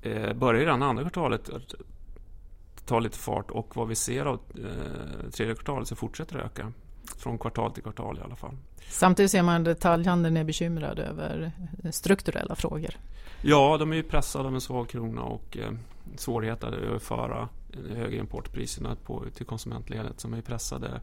eh, 0.02 0.34
börjar 0.34 0.60
redan 0.60 0.84
andra 0.84 1.04
kvartalet 1.04 1.50
ta 2.86 3.00
lite 3.00 3.18
fart 3.18 3.52
och 3.52 3.76
vad 3.76 3.88
vi 3.88 3.96
ser 3.96 4.26
av 4.26 4.40
eh, 4.56 5.30
tredje 5.32 5.56
kvartalet 5.56 5.88
så 5.88 5.96
fortsätter 5.96 6.38
det 6.38 6.44
öka. 6.44 6.72
Från 7.18 7.38
kvartal 7.38 7.72
till 7.72 7.84
kvartal 7.84 8.18
i 8.18 8.22
alla 8.22 8.36
fall. 8.36 8.58
Samtidigt 8.90 9.32
ser 9.32 9.44
man 9.44 9.56
att 9.56 9.66
detaljhandeln 9.66 10.38
är 10.38 10.44
bekymrad 10.44 11.00
över 11.00 11.52
strukturella 11.92 12.56
frågor. 12.56 12.96
Ja, 13.42 13.78
de 13.78 13.92
är 13.92 13.96
ju 13.96 14.04
pressade 14.04 14.48
av 14.48 14.54
en 14.54 14.62
svag 14.62 14.90
krona 14.90 15.22
och 15.22 15.58
eh, 15.58 15.72
svårigheter 16.16 16.68
att 16.68 16.74
överföra 16.74 17.50
högre 17.96 18.18
importpriserna 18.18 18.96
på, 19.06 19.24
till 19.36 19.46
konsumentledet 19.46 20.20
som 20.20 20.34
är 20.34 20.42
pressade 20.42 21.02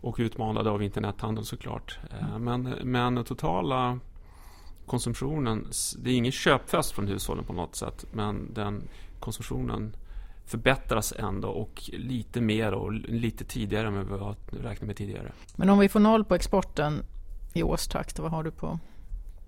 och 0.00 0.16
utmanade 0.18 0.70
av 0.70 0.82
internethandeln 0.82 1.44
såklart. 1.44 1.98
Eh, 2.20 2.38
men, 2.38 2.62
men 2.82 3.24
totala 3.24 3.98
konsumtionen, 4.86 5.66
det 5.98 6.10
är 6.10 6.14
ingen 6.14 6.32
köpfest 6.32 6.92
från 6.92 7.08
hushållen 7.08 7.44
på 7.44 7.52
något 7.52 7.76
sätt 7.76 8.04
men 8.12 8.54
den 8.54 8.88
konsumtionen 9.20 9.96
förbättras 10.46 11.12
ändå 11.18 11.48
och 11.48 11.90
lite 11.92 12.40
mer 12.40 12.72
och 12.72 12.92
lite 12.92 13.44
tidigare 13.44 13.86
än 13.86 13.94
vad 13.94 14.06
vi 14.06 14.24
har 14.24 14.36
räknat 14.50 14.86
med 14.86 14.96
tidigare. 14.96 15.32
Men 15.56 15.70
om 15.70 15.78
vi 15.78 15.88
får 15.88 16.00
noll 16.00 16.24
på 16.24 16.34
exporten 16.34 17.04
i 17.52 17.62
årstakt, 17.62 18.18
vad 18.18 18.30
har 18.30 18.42
du 18.42 18.50
på 18.50 18.78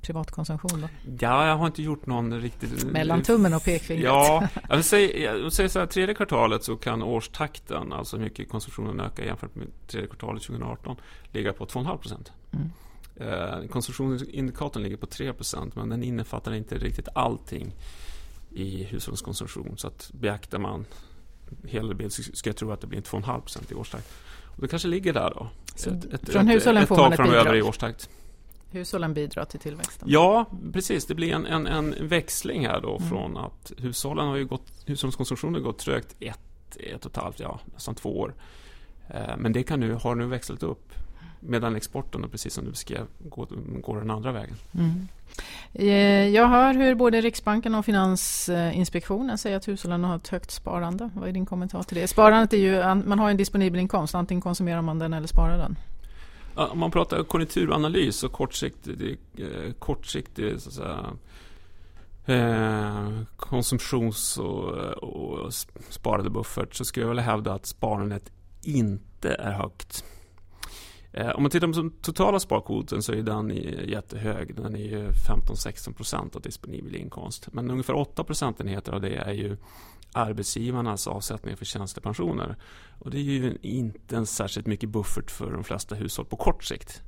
privatkonsumtion 0.02 0.80
då? 0.80 0.88
Ja, 1.20 1.46
jag 1.46 1.56
har 1.56 1.66
inte 1.66 1.82
gjort 1.82 2.06
någon 2.06 2.40
riktigt... 2.40 2.84
Mellan 2.84 3.22
tummen 3.22 3.54
och 3.54 3.64
pekfingret? 3.64 4.04
Ja, 4.04 4.48
jag 4.68 4.76
vill 4.76 4.84
säga, 4.84 5.32
jag 5.32 5.42
vill 5.42 5.50
säga 5.50 5.68
så 5.68 5.78
här, 5.78 5.86
tredje 5.86 6.14
kvartalet 6.14 6.64
så 6.64 6.76
kan 6.76 7.02
årstakten, 7.02 7.92
alltså 7.92 8.16
hur 8.16 8.24
mycket 8.24 8.48
konsumtionen 8.48 9.00
ökar 9.00 9.24
jämfört 9.24 9.54
med 9.54 9.66
tredje 9.86 10.08
kvartalet 10.08 10.42
2018, 10.42 10.96
ligga 11.32 11.52
på 11.52 11.66
2,5 11.66 11.98
procent. 11.98 12.32
Mm. 12.52 12.70
Eh, 13.16 13.68
konsumtionsindikatorn 13.68 14.82
ligger 14.82 14.96
på 14.96 15.06
3 15.06 15.32
procent, 15.32 15.76
men 15.76 15.88
den 15.88 16.02
innefattar 16.02 16.54
inte 16.54 16.78
riktigt 16.78 17.08
allting 17.14 17.74
i 18.54 18.84
hushållens 18.84 19.22
konsumtion. 19.22 19.74
Så 19.76 19.86
att 19.86 20.10
beaktar 20.12 20.58
man 20.58 20.84
hela 21.64 21.94
bilden 21.94 22.10
så 22.10 22.22
ska 22.22 22.50
jag 22.50 22.56
tro 22.56 22.72
att 22.72 22.80
det 22.80 22.86
blir 22.86 23.00
2,5 23.00 23.40
procent 23.40 23.72
i 23.72 23.74
årstakt. 23.74 24.12
Och 24.44 24.62
det 24.62 24.68
kanske 24.68 24.88
ligger 24.88 25.12
där 25.12 25.30
då. 25.30 25.48
Så 25.76 25.90
ett, 25.90 26.04
ett, 26.04 26.28
från 26.28 26.48
hushållen 26.48 26.82
ett, 26.82 26.90
ett 26.90 26.96
tag 26.96 27.16
framöver 27.16 27.54
i 27.54 27.62
årstakt. 27.62 28.10
Hushållen 28.70 29.14
bidrar 29.14 29.44
till 29.44 29.60
tillväxten? 29.60 30.08
Ja, 30.10 30.46
precis. 30.72 31.06
Det 31.06 31.14
blir 31.14 31.32
en, 31.32 31.46
en, 31.46 31.66
en 31.66 32.08
växling 32.08 32.66
här 32.66 32.80
då 32.80 32.96
mm. 32.96 33.08
från 33.08 33.36
att 33.36 33.72
hushållen 33.78 34.26
har 34.26 34.36
ju 34.36 34.46
gått, 34.46 34.72
hushållens 34.86 35.16
konsumtion 35.16 35.54
har 35.54 35.60
gått 35.60 35.78
trögt 35.78 36.16
ett, 36.20 36.76
ett 36.76 37.04
och 37.04 37.10
ett 37.10 37.16
halvt, 37.16 37.40
ja 37.40 37.60
nästan 37.74 37.94
två 37.94 38.18
år. 38.18 38.34
Eh, 39.08 39.36
men 39.38 39.52
det 39.52 39.62
kan 39.62 39.80
nu, 39.80 39.92
har 39.92 40.14
nu 40.14 40.26
växlat 40.26 40.62
upp 40.62 40.92
Medan 41.46 41.76
exporten, 41.76 42.28
precis 42.30 42.54
som 42.54 42.64
du 42.64 42.70
beskrev, 42.70 43.06
går, 43.18 43.48
går 43.80 43.96
den 43.96 44.10
andra 44.10 44.32
vägen. 44.32 44.56
Mm. 44.74 45.08
Eh, 45.72 46.28
jag 46.28 46.48
hör 46.48 46.74
hur 46.74 46.94
både 46.94 47.20
Riksbanken 47.20 47.74
och 47.74 47.84
Finansinspektionen 47.84 49.38
säger 49.38 49.56
att 49.56 49.68
hushållen 49.68 50.04
har 50.04 50.16
ett 50.16 50.28
högt 50.28 50.50
sparande. 50.50 51.10
Vad 51.14 51.28
är 51.28 51.32
din 51.32 51.46
kommentar 51.46 51.82
till 51.82 51.96
det? 51.96 52.08
Sparandet 52.08 52.52
är 52.52 52.56
ju, 52.56 52.94
man 52.94 53.18
har 53.18 53.30
en 53.30 53.36
disponibel 53.36 53.80
inkomst, 53.80 54.14
antingen 54.14 54.42
konsumerar 54.42 54.82
man 54.82 54.98
den 54.98 55.12
eller 55.12 55.26
sparar 55.26 55.58
den. 55.58 55.76
Om 56.54 56.78
man 56.78 56.90
pratar 56.90 57.22
konjunkturanalys 57.22 58.24
och 58.24 58.32
kortsiktig, 58.32 59.18
eh, 59.36 59.72
kortsiktig 59.78 60.60
så 60.60 60.70
säga, 60.70 61.06
eh, 62.26 63.08
konsumtions 63.36 64.38
och, 64.38 64.68
och 65.02 65.52
sparade 65.88 66.30
buffert 66.30 66.74
så 66.74 66.84
skulle 66.84 67.04
jag 67.04 67.08
vilja 67.08 67.22
hävda 67.22 67.52
att 67.52 67.66
sparandet 67.66 68.32
inte 68.62 69.34
är 69.34 69.52
högt. 69.52 70.04
Eh, 71.16 71.30
om 71.30 71.42
man 71.42 71.50
tittar 71.50 71.66
på 71.66 71.72
den 71.72 71.90
totala 71.90 72.40
sparkvoten 72.40 73.02
så 73.02 73.12
är 73.12 73.22
den 73.22 73.50
jättehög. 73.88 74.54
Den 74.54 74.76
är 74.76 74.84
ju 74.84 75.10
15-16% 75.10 76.36
av 76.36 76.42
disponibel 76.42 76.94
inkomst. 76.94 77.48
Men 77.52 77.70
ungefär 77.70 77.94
8 77.94 78.24
procentenheter 78.24 78.92
av 78.92 79.00
det 79.00 79.16
är 79.16 79.32
ju 79.32 79.56
arbetsgivarnas 80.12 81.06
avsättningar 81.06 81.56
för 81.56 81.64
tjänstepensioner. 81.64 82.56
Och 82.98 83.10
det 83.10 83.18
är 83.18 83.22
ju 83.22 83.58
inte 83.62 84.16
en 84.16 84.26
särskilt 84.26 84.66
mycket 84.66 84.88
buffert 84.88 85.30
för 85.30 85.52
de 85.52 85.64
flesta 85.64 85.94
hushåll 85.94 86.26
på 86.26 86.36
kort 86.36 86.64
sikt. 86.64 87.02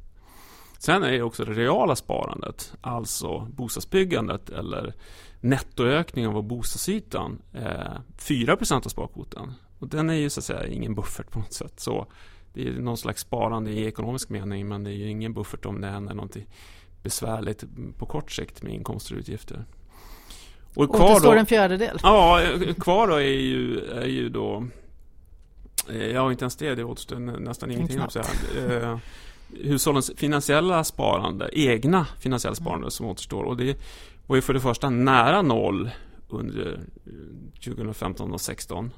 Sen 0.78 1.02
är 1.02 1.12
det 1.12 1.22
också 1.22 1.44
det 1.44 1.52
reala 1.52 1.96
sparandet, 1.96 2.72
alltså 2.80 3.38
bostadsbyggandet 3.38 4.50
eller 4.50 4.94
nettoökningen 5.40 6.30
av 6.30 6.42
bostadsytan, 6.42 7.42
eh, 7.52 7.98
4% 8.18 8.86
av 8.86 8.90
sparkvoten. 8.90 9.52
Och 9.78 9.88
den 9.88 10.10
är 10.10 10.14
ju 10.14 10.30
så 10.30 10.40
att 10.40 10.44
säga 10.44 10.66
ingen 10.66 10.94
buffert 10.94 11.30
på 11.30 11.38
något 11.38 11.52
sätt. 11.52 11.80
Så 11.80 12.06
det 12.56 12.68
är 12.68 12.72
någon 12.72 12.96
slags 12.96 13.20
sparande 13.20 13.70
i 13.70 13.86
ekonomisk 13.86 14.28
mening 14.28 14.68
men 14.68 14.84
det 14.84 14.90
är 14.90 14.94
ju 14.94 15.10
ingen 15.10 15.34
buffert 15.34 15.66
om 15.66 15.80
det 15.80 15.86
händer 15.86 16.14
något 16.14 16.36
besvärligt 17.02 17.64
på 17.98 18.06
kort 18.06 18.32
sikt 18.32 18.62
med 18.62 18.72
inkomster 18.72 19.14
och 19.14 19.18
utgifter. 19.18 19.64
Och 20.74 20.94
kvar 20.94 21.10
Återstår 21.10 21.32
då, 21.32 21.38
en 21.38 21.46
fjärdedel? 21.46 21.98
Ja, 22.02 22.40
kvar 22.80 23.08
då 23.08 23.14
är 23.14 23.20
ju, 23.20 23.80
är 23.80 24.06
ju 24.06 24.28
då 24.28 24.66
eh, 25.88 26.06
Ja, 26.06 26.30
inte 26.30 26.44
ens 26.44 26.56
det. 26.56 26.74
Det 26.74 26.84
återstår 26.84 27.16
nästan 27.16 27.70
ingenting. 27.70 27.98
Eh, 27.98 28.98
hushållens 29.62 30.10
finansiella 30.16 30.84
sparande, 30.84 31.50
egna 31.52 32.04
finansiella 32.04 32.54
sparande 32.54 32.90
som 32.90 33.06
återstår. 33.06 33.44
Och 33.44 33.56
det 33.56 33.78
var 34.26 34.36
ju 34.36 34.42
för 34.42 34.54
det 34.54 34.60
första 34.60 34.90
nära 34.90 35.42
noll 35.42 35.90
under 36.28 36.80
2015 37.64 38.32
och 38.32 38.40
2016 38.40 38.90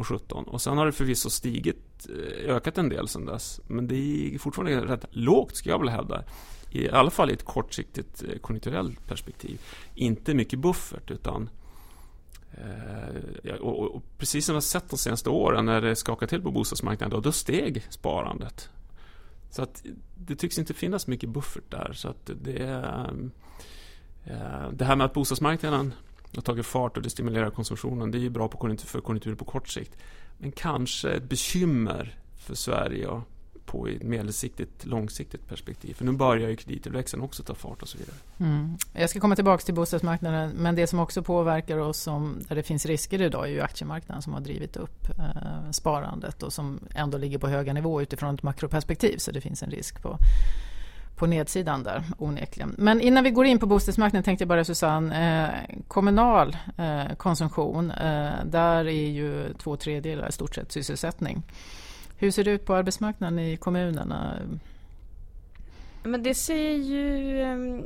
och 0.00 0.06
17. 0.06 0.44
Och 0.44 0.62
sen 0.62 0.78
har 0.78 0.86
det 0.86 0.92
förvisso 0.92 1.30
stigit, 1.30 2.08
eh, 2.08 2.54
ökat 2.54 2.78
en 2.78 2.88
del 2.88 3.08
sen 3.08 3.24
dess. 3.24 3.60
Men 3.66 3.86
det 3.86 3.94
är 4.34 4.38
fortfarande 4.38 4.86
rätt 4.86 5.04
lågt, 5.10 5.56
ska 5.56 5.70
jag 5.70 5.78
vilja 5.78 5.92
hävda. 5.92 6.24
I 6.70 6.90
alla 6.90 7.10
fall 7.10 7.30
i 7.30 7.32
ett 7.32 7.44
kortsiktigt 7.44 8.22
eh, 8.22 8.38
konjunkturellt 8.38 9.06
perspektiv. 9.06 9.60
Inte 9.94 10.34
mycket 10.34 10.58
buffert, 10.58 11.10
utan 11.10 11.50
eh, 12.52 13.54
och, 13.54 13.78
och, 13.78 13.94
och, 13.94 14.02
precis 14.18 14.46
som 14.46 14.52
vi 14.52 14.56
har 14.56 14.60
sett 14.60 14.90
de 14.90 14.98
senaste 14.98 15.30
åren 15.30 15.64
när 15.64 15.80
det 15.80 15.96
skakade 15.96 16.30
till 16.30 16.42
på 16.42 16.50
bostadsmarknaden, 16.50 17.10
då, 17.10 17.20
då 17.20 17.32
steg 17.32 17.86
sparandet. 17.90 18.68
Så 19.50 19.62
att 19.62 19.82
det 20.14 20.36
tycks 20.36 20.58
inte 20.58 20.74
finnas 20.74 21.06
mycket 21.06 21.28
buffert 21.28 21.70
där. 21.70 21.92
Så 21.92 22.08
att 22.08 22.30
det, 22.42 22.62
eh, 24.24 24.70
det 24.72 24.84
här 24.84 24.96
med 24.96 25.04
att 25.04 25.14
bostadsmarknaden 25.14 25.94
har 26.34 26.42
tagit 26.42 26.66
fart 26.66 26.96
och 26.96 27.02
det 27.02 27.10
stimulerar 27.10 27.50
konsumtionen. 27.50 28.10
Det 28.10 28.18
är 28.18 28.20
ju 28.20 28.30
bra 28.30 28.48
på 28.48 28.58
konjunktur, 28.58 28.86
för 28.86 29.00
konjunkturen 29.00 29.36
på 29.36 29.44
kort 29.44 29.68
sikt. 29.68 29.96
Men 30.38 30.52
kanske 30.52 31.10
ett 31.10 31.28
bekymmer 31.28 32.18
för 32.36 32.54
Sverige 32.54 33.06
och 33.06 33.22
på 33.70 33.88
i 33.88 33.96
ett 33.96 34.02
medelsiktigt, 34.02 34.86
långsiktigt 34.86 35.48
perspektiv. 35.48 35.94
För 35.94 36.04
nu 36.04 36.12
börjar 36.12 36.48
ju 36.48 36.56
kredittillväxten 36.56 37.20
också 37.20 37.42
ta 37.42 37.54
fart 37.54 37.82
och 37.82 37.88
så 37.88 37.98
vidare. 37.98 38.16
Mm. 38.38 38.76
Jag 38.92 39.10
ska 39.10 39.20
komma 39.20 39.34
tillbaka 39.34 39.64
till 39.64 39.74
bostadsmarknaden, 39.74 40.50
men 40.50 40.74
det 40.74 40.86
som 40.86 40.98
också 40.98 41.22
påverkar 41.22 41.78
oss 41.78 41.98
som, 41.98 42.38
där 42.48 42.56
det 42.56 42.62
finns 42.62 42.86
risker 42.86 43.22
idag 43.22 43.44
är 43.48 43.50
ju 43.50 43.60
aktiemarknaden 43.60 44.22
som 44.22 44.32
har 44.32 44.40
drivit 44.40 44.76
upp 44.76 45.08
eh, 45.18 45.70
sparandet 45.70 46.42
och 46.42 46.52
som 46.52 46.80
ändå 46.94 47.18
ligger 47.18 47.38
på 47.38 47.48
höga 47.48 47.72
nivåer 47.72 48.02
utifrån 48.02 48.34
ett 48.34 48.42
makroperspektiv, 48.42 49.16
så 49.18 49.30
det 49.30 49.40
finns 49.40 49.62
en 49.62 49.70
risk 49.70 50.02
på 50.02 50.18
på 51.20 51.26
nedsidan 51.26 51.82
där 51.82 52.02
onekligen. 52.18 52.74
Men 52.78 53.00
innan 53.00 53.24
vi 53.24 53.30
går 53.30 53.46
in 53.46 53.58
på 53.58 53.66
bostadsmarknaden 53.66 54.24
tänkte 54.24 54.42
jag 54.42 54.48
bara 54.48 54.64
Susanne, 54.64 55.10
eh, 55.42 55.76
kommunal 55.88 56.56
eh, 56.78 57.16
konsumtion, 57.16 57.90
eh, 57.90 58.44
där 58.44 58.84
är 58.84 59.08
ju 59.08 59.54
två 59.58 59.76
tredjedelar 59.76 60.28
i 60.28 60.32
stort 60.32 60.54
sett 60.54 60.72
sysselsättning. 60.72 61.42
Hur 62.16 62.30
ser 62.30 62.44
det 62.44 62.50
ut 62.50 62.64
på 62.64 62.74
arbetsmarknaden 62.74 63.38
i 63.38 63.56
kommunerna? 63.56 64.36
Men 66.02 66.22
det 66.22 66.34
ser 66.34 66.72
ju, 66.72 67.42
ehm, 67.42 67.84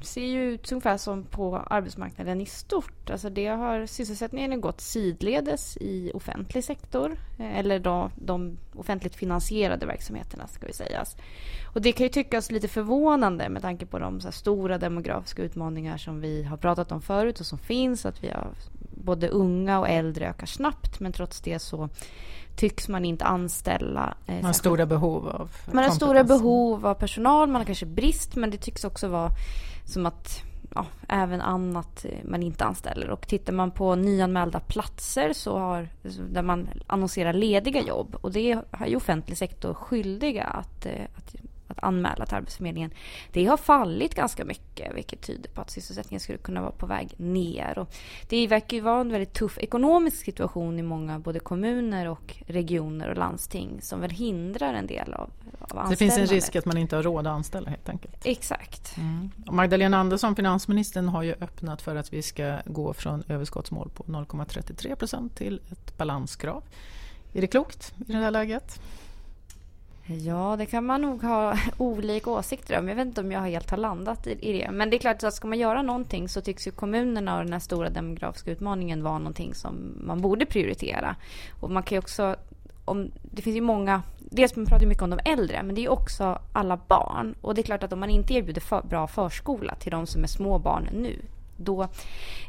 ser 0.00 0.26
ju 0.26 0.52
ut 0.52 0.72
ungefär 0.72 0.96
som 0.96 1.24
på 1.24 1.56
arbetsmarknaden 1.56 2.40
i 2.40 2.46
stort. 2.46 3.10
Alltså 3.10 3.30
det 3.30 3.46
har, 3.46 3.86
sysselsättningen 3.86 4.60
gått 4.60 4.80
sidledes 4.80 5.76
i 5.76 6.10
offentlig 6.14 6.64
sektor 6.64 7.18
eh, 7.38 7.58
eller 7.58 7.78
då, 7.78 8.10
de 8.14 8.58
offentligt 8.74 9.16
finansierade 9.16 9.86
verksamheterna 9.86 10.46
ska 10.46 10.66
vi 10.66 10.72
säga. 10.72 11.04
Och 11.74 11.82
det 11.82 11.92
kan 11.92 12.04
ju 12.04 12.10
tyckas 12.10 12.50
lite 12.50 12.68
förvånande 12.68 13.48
med 13.48 13.62
tanke 13.62 13.86
på 13.86 13.98
de 13.98 14.20
stora 14.20 14.78
demografiska 14.78 15.42
utmaningar 15.42 15.96
som 15.96 16.20
vi 16.20 16.42
har 16.42 16.56
pratat 16.56 16.92
om 16.92 17.02
förut 17.02 17.40
och 17.40 17.46
som 17.46 17.58
finns. 17.58 18.06
Att 18.06 18.24
vi 18.24 18.28
har 18.28 18.48
både 19.04 19.28
unga 19.28 19.78
och 19.80 19.88
äldre 19.88 20.28
ökar 20.28 20.46
snabbt 20.46 21.00
men 21.00 21.12
trots 21.12 21.40
det 21.40 21.58
så 21.58 21.88
tycks 22.56 22.88
man 22.88 23.04
inte 23.04 23.24
anställa. 23.24 24.14
Eh, 24.26 24.34
man 24.34 24.44
har 24.44 24.52
stora 24.52 24.86
behov 24.86 25.28
av 25.28 25.50
Man 25.72 25.84
har 25.84 25.90
stora 25.90 26.24
behov 26.24 26.86
av 26.86 26.94
personal, 26.94 27.48
man 27.48 27.60
har 27.60 27.66
kanske 27.66 27.86
brist 27.86 28.36
men 28.36 28.50
det 28.50 28.56
tycks 28.56 28.84
också 28.84 29.08
vara 29.08 29.30
som 29.84 30.06
att 30.06 30.42
ja, 30.74 30.86
även 31.08 31.40
annat 31.40 32.04
eh, 32.04 32.18
man 32.24 32.42
inte 32.42 32.64
anställer. 32.64 33.10
Och 33.10 33.28
tittar 33.28 33.52
man 33.52 33.70
på 33.70 33.94
nyanmälda 33.94 34.60
platser 34.60 35.32
så 35.32 35.58
har, 35.58 35.88
där 36.30 36.42
man 36.42 36.68
annonserar 36.86 37.32
lediga 37.32 37.82
jobb 37.82 38.16
och 38.20 38.32
det 38.32 38.52
är 38.70 38.86
ju 38.86 38.96
offentlig 38.96 39.38
sektor 39.38 39.74
skyldiga 39.74 40.44
att, 40.44 40.86
eh, 40.86 41.04
att 41.16 41.34
att 41.68 41.78
anmäla 41.82 42.26
till 42.26 42.34
Arbetsförmedlingen. 42.34 42.90
Det 43.32 43.46
har 43.46 43.56
fallit 43.56 44.14
ganska 44.14 44.44
mycket 44.44 44.94
vilket 44.94 45.22
tyder 45.22 45.50
på 45.50 45.60
att 45.60 45.70
sysselsättningen 45.70 46.20
skulle 46.20 46.38
kunna 46.38 46.60
vara 46.60 46.72
på 46.72 46.86
väg 46.86 47.14
ner. 47.16 47.78
Och 47.78 47.94
det 48.28 48.46
verkar 48.46 48.76
ju 48.76 48.80
vara 48.80 49.00
en 49.00 49.10
väldigt 49.10 49.32
tuff 49.32 49.58
ekonomisk 49.58 50.24
situation 50.24 50.78
i 50.78 50.82
många 50.82 51.18
både 51.18 51.40
kommuner 51.40 52.08
och 52.08 52.36
regioner 52.46 53.08
och 53.08 53.16
landsting 53.16 53.78
som 53.82 54.00
väl 54.00 54.10
hindrar 54.10 54.74
en 54.74 54.86
del 54.86 55.14
av, 55.14 55.30
av 55.60 55.90
Det 55.90 55.96
finns 55.96 56.18
en 56.18 56.26
risk 56.26 56.56
att 56.56 56.64
man 56.64 56.78
inte 56.78 56.96
har 56.96 57.02
råd 57.02 57.26
att 57.26 57.32
anställa 57.32 57.70
helt 57.70 57.88
enkelt. 57.88 58.16
Exakt. 58.24 58.96
Mm. 58.96 59.30
Magdalena 59.50 59.98
Andersson, 59.98 60.36
finansministern, 60.36 61.08
har 61.08 61.22
ju 61.22 61.32
öppnat 61.32 61.82
för 61.82 61.96
att 61.96 62.12
vi 62.12 62.22
ska 62.22 62.58
gå 62.66 62.92
från 62.92 63.22
överskottsmål 63.28 63.90
på 63.94 64.02
0,33 64.02 64.94
procent 64.94 65.36
till 65.36 65.60
ett 65.72 65.98
balanskrav. 65.98 66.62
Är 67.32 67.40
det 67.40 67.46
klokt 67.46 67.94
i 68.08 68.12
det 68.12 68.18
här 68.18 68.30
läget? 68.30 68.80
Ja, 70.06 70.56
det 70.58 70.66
kan 70.66 70.84
man 70.84 71.02
nog 71.02 71.22
ha 71.22 71.58
olika 71.78 72.30
åsikter 72.30 72.78
om. 72.78 72.88
Jag 72.88 72.96
vet 72.96 73.06
inte 73.06 73.20
om 73.20 73.32
jag 73.32 73.40
helt 73.40 73.70
har 73.70 73.78
landat 73.78 74.26
i, 74.26 74.52
det. 74.52 74.70
Men 74.70 74.90
det 74.90 74.96
är 74.96 74.98
klart 74.98 75.22
att 75.22 75.34
ska 75.34 75.48
man 75.48 75.58
göra 75.58 75.82
någonting 75.82 76.28
så 76.28 76.40
tycks 76.40 76.66
ju 76.66 76.70
kommunerna 76.70 77.38
och 77.38 77.44
den 77.44 77.52
här 77.52 77.60
stora 77.60 77.90
demografiska 77.90 78.50
utmaningen 78.50 79.02
vara 79.02 79.18
någonting 79.18 79.54
som 79.54 79.94
man 80.00 80.20
borde 80.20 80.46
prioritera. 80.46 81.16
Och 81.60 81.70
man 81.70 81.82
kan 81.82 81.96
ju 81.96 81.98
också 81.98 82.36
om, 82.84 83.10
det 83.22 83.42
finns 83.42 83.56
ju 83.56 83.60
många, 83.60 84.02
dels 84.18 84.56
man 84.56 84.66
pratar 84.66 84.86
mycket 84.86 85.02
om 85.02 85.10
de 85.10 85.18
äldre, 85.24 85.62
men 85.62 85.74
det 85.74 85.80
är 85.80 85.82
ju 85.82 85.88
också 85.88 86.38
alla 86.52 86.76
barn. 86.88 87.34
Och 87.40 87.54
det 87.54 87.60
är 87.60 87.62
klart 87.62 87.82
att 87.82 87.92
om 87.92 88.00
man 88.00 88.10
inte 88.10 88.34
erbjuder 88.34 88.60
för, 88.60 88.82
bra 88.82 89.06
förskola 89.06 89.74
till 89.74 89.92
de 89.92 90.06
som 90.06 90.22
är 90.22 90.28
små 90.28 90.58
barn 90.58 90.88
nu, 90.92 91.22
då 91.56 91.88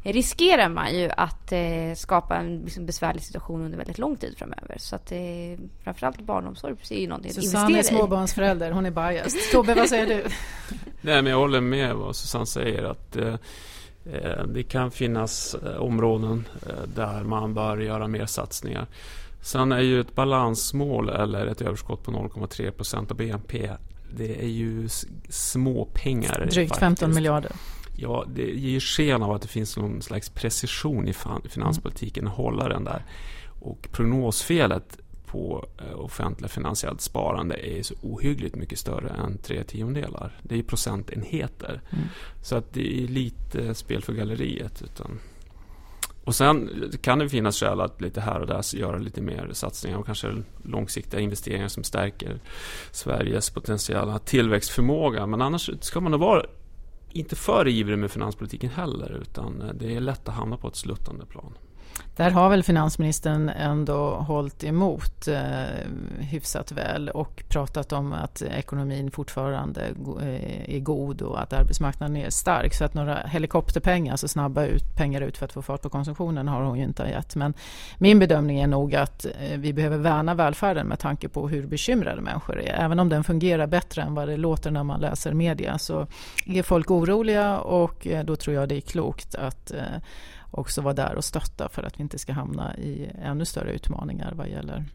riskerar 0.03 0.69
man 0.69 0.95
ju 0.95 1.09
att 1.17 1.51
eh, 1.51 1.93
skapa 1.95 2.35
en 2.35 2.61
liksom, 2.61 2.85
besvärlig 2.85 3.23
situation 3.23 3.61
under 3.61 3.77
väldigt 3.77 3.97
lång 3.97 4.15
tid 4.17 4.37
framöver. 4.37 4.75
Så 4.77 4.95
att 4.95 5.11
eh, 5.11 5.19
framförallt 5.83 6.21
barnomsorg 6.21 6.75
är 6.89 6.95
ju 6.95 7.07
någonting 7.07 7.29
att 7.29 7.35
Susanne 7.35 7.79
är 7.79 7.83
småbarnsförälder, 7.83 8.71
hon 8.71 8.85
är 8.85 8.91
biased. 8.91 9.41
Tobbe, 9.51 9.73
vad 9.73 9.89
säger 9.89 10.07
du? 10.07 10.23
Nej, 11.01 11.21
men 11.21 11.31
jag 11.31 11.39
håller 11.39 11.61
med 11.61 11.95
vad 11.95 12.15
Susanne 12.15 12.45
säger. 12.45 12.83
att 12.83 13.15
eh, 13.15 13.33
eh 14.13 14.43
Det 14.47 14.63
kan 14.63 14.91
finnas 14.91 15.55
eh, 15.55 15.77
områden 15.77 16.47
eh, 16.65 16.87
där 16.95 17.23
man 17.23 17.53
bör 17.53 17.77
göra 17.77 18.07
mer 18.07 18.25
satsningar. 18.25 18.87
Sen 19.41 19.71
är 19.71 19.81
ju 19.81 20.01
ett 20.01 20.15
balansmål 20.15 21.09
eller 21.09 21.45
ett 21.45 21.61
överskott 21.61 22.03
på 22.03 22.11
0,3 22.11 22.71
procent 22.71 23.11
av 23.11 23.17
BNP 23.17 23.69
det 24.15 24.43
är 24.43 24.47
ju 24.47 24.89
småpengar. 25.29 26.39
Drygt 26.39 26.55
faktiskt. 26.55 26.79
15 26.79 27.15
miljarder. 27.15 27.51
Ja, 27.99 28.25
det 28.35 28.51
ger 28.51 28.79
sken 28.79 29.23
av 29.23 29.31
att 29.31 29.41
det 29.41 29.47
finns 29.47 29.77
någon 29.77 30.01
slags 30.01 30.29
precision 30.29 31.07
i 31.07 31.13
finanspolitiken, 31.49 32.27
att 32.27 32.33
hålla 32.33 32.69
den 32.69 32.83
där. 32.83 33.05
Och 33.59 33.87
prognosfelet 33.91 34.99
på 35.25 35.65
eh, 35.77 35.99
offentliga 35.99 36.49
finansiellt 36.49 37.01
sparande 37.01 37.55
är 37.55 37.83
så 37.83 37.95
ohyggligt 38.01 38.55
mycket 38.55 38.79
större 38.79 39.09
än 39.09 39.37
tre 39.37 39.63
tiondelar. 39.63 40.39
Det 40.43 40.59
är 40.59 40.63
procentenheter. 40.63 41.81
Mm. 41.89 42.05
Så 42.43 42.55
att 42.55 42.73
det 42.73 43.03
är 43.03 43.07
lite 43.07 43.73
spel 43.73 44.01
för 44.01 44.13
galleriet. 44.13 44.81
Utan 44.81 45.19
och 46.23 46.35
sen 46.35 46.69
kan 47.01 47.19
det 47.19 47.29
finnas 47.29 47.59
skäl 47.59 47.81
att 47.81 48.01
lite 48.01 48.21
här 48.21 48.39
och 48.39 48.47
där 48.47 48.75
göra 48.75 48.97
lite 48.97 49.21
mer 49.21 49.49
satsningar 49.53 49.97
och 49.97 50.05
kanske 50.05 50.35
långsiktiga 50.63 51.19
investeringar 51.19 51.67
som 51.67 51.83
stärker 51.83 52.39
Sveriges 52.91 53.49
potentiella 53.49 54.19
tillväxtförmåga. 54.19 55.25
Men 55.25 55.41
annars 55.41 55.69
ska 55.81 55.99
man 55.99 56.11
nog 56.11 56.21
vara 56.21 56.45
inte 57.19 57.35
för 57.35 57.67
ivrig 57.67 57.97
med 57.97 58.11
finanspolitiken 58.11 58.69
heller 58.69 59.17
utan 59.21 59.61
eh, 59.61 59.73
det 59.73 59.95
är 59.95 59.99
lätt 59.99 60.29
att 60.29 60.35
hamna 60.35 60.57
på 60.57 60.67
ett 60.67 60.75
sluttande 60.75 61.25
plan. 61.25 61.53
Där 62.17 62.31
har 62.31 62.49
väl 62.49 62.63
finansministern 62.63 63.49
ändå 63.49 64.09
hållit 64.09 64.63
emot 64.63 65.27
eh, 65.27 65.39
hyfsat 66.19 66.71
väl 66.71 67.09
och 67.09 67.43
pratat 67.49 67.93
om 67.93 68.13
att 68.13 68.41
ekonomin 68.41 69.11
fortfarande 69.11 69.81
eh, 70.21 70.75
är 70.75 70.79
god 70.79 71.21
och 71.21 71.41
att 71.41 71.53
arbetsmarknaden 71.53 72.17
är 72.17 72.29
stark. 72.29 72.73
Så 72.73 72.85
att 72.85 72.93
några 72.93 73.15
helikopterpengar, 73.15 74.11
alltså 74.11 74.27
snabba 74.27 74.65
ut, 74.65 74.95
pengar 74.95 75.21
ut 75.21 75.37
för 75.37 75.45
att 75.45 75.53
få 75.53 75.61
fart 75.61 75.81
på 75.81 75.89
konsumtionen 75.89 76.47
har 76.47 76.63
hon 76.63 76.77
ju 76.77 76.83
inte 76.83 77.03
gett. 77.03 77.35
Men 77.35 77.53
min 77.97 78.19
bedömning 78.19 78.59
är 78.59 78.67
nog 78.67 78.95
att 78.95 79.25
eh, 79.25 79.57
vi 79.57 79.73
behöver 79.73 79.97
värna 79.97 80.33
välfärden 80.33 80.87
med 80.87 80.99
tanke 80.99 81.29
på 81.29 81.47
hur 81.49 81.67
bekymrade 81.67 82.21
människor 82.21 82.61
är. 82.61 82.73
Även 82.73 82.99
om 82.99 83.09
den 83.09 83.23
fungerar 83.23 83.67
bättre 83.67 84.01
än 84.01 84.15
vad 84.15 84.27
det 84.27 84.37
låter 84.37 84.71
när 84.71 84.83
man 84.83 85.01
läser 85.01 85.33
media 85.33 85.77
så 85.77 86.07
är 86.45 86.63
folk 86.63 86.91
oroliga 86.91 87.59
och 87.59 88.07
eh, 88.07 88.25
då 88.25 88.35
tror 88.35 88.55
jag 88.55 88.69
det 88.69 88.75
är 88.75 88.81
klokt 88.81 89.35
att 89.35 89.71
eh, 89.71 90.01
också 90.51 90.81
vara 90.81 90.93
där 90.93 91.15
och 91.15 91.25
stötta 91.25 91.69
för 91.69 91.83
att 91.83 91.99
vi 91.99 92.01
inte 92.01 92.19
ska 92.19 92.33
hamna 92.33 92.77
i 92.77 93.11
ännu 93.21 93.45
större 93.45 93.73
utmaningar 93.73 94.33
vad 94.35 94.49
gäller 94.49 94.85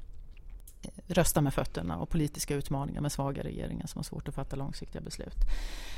eh, 0.83 0.91
rösta 1.07 1.41
med 1.41 1.55
fötterna 1.55 1.97
och 1.97 2.09
politiska 2.09 2.55
utmaningar 2.55 3.01
med 3.01 3.13
svaga 3.13 3.43
regeringar 3.43 3.87
som 3.87 3.99
har 3.99 4.05
svårt 4.05 4.29
att 4.29 4.35
fatta 4.35 4.57
långsiktiga 4.57 5.01
beslut. 5.03 5.37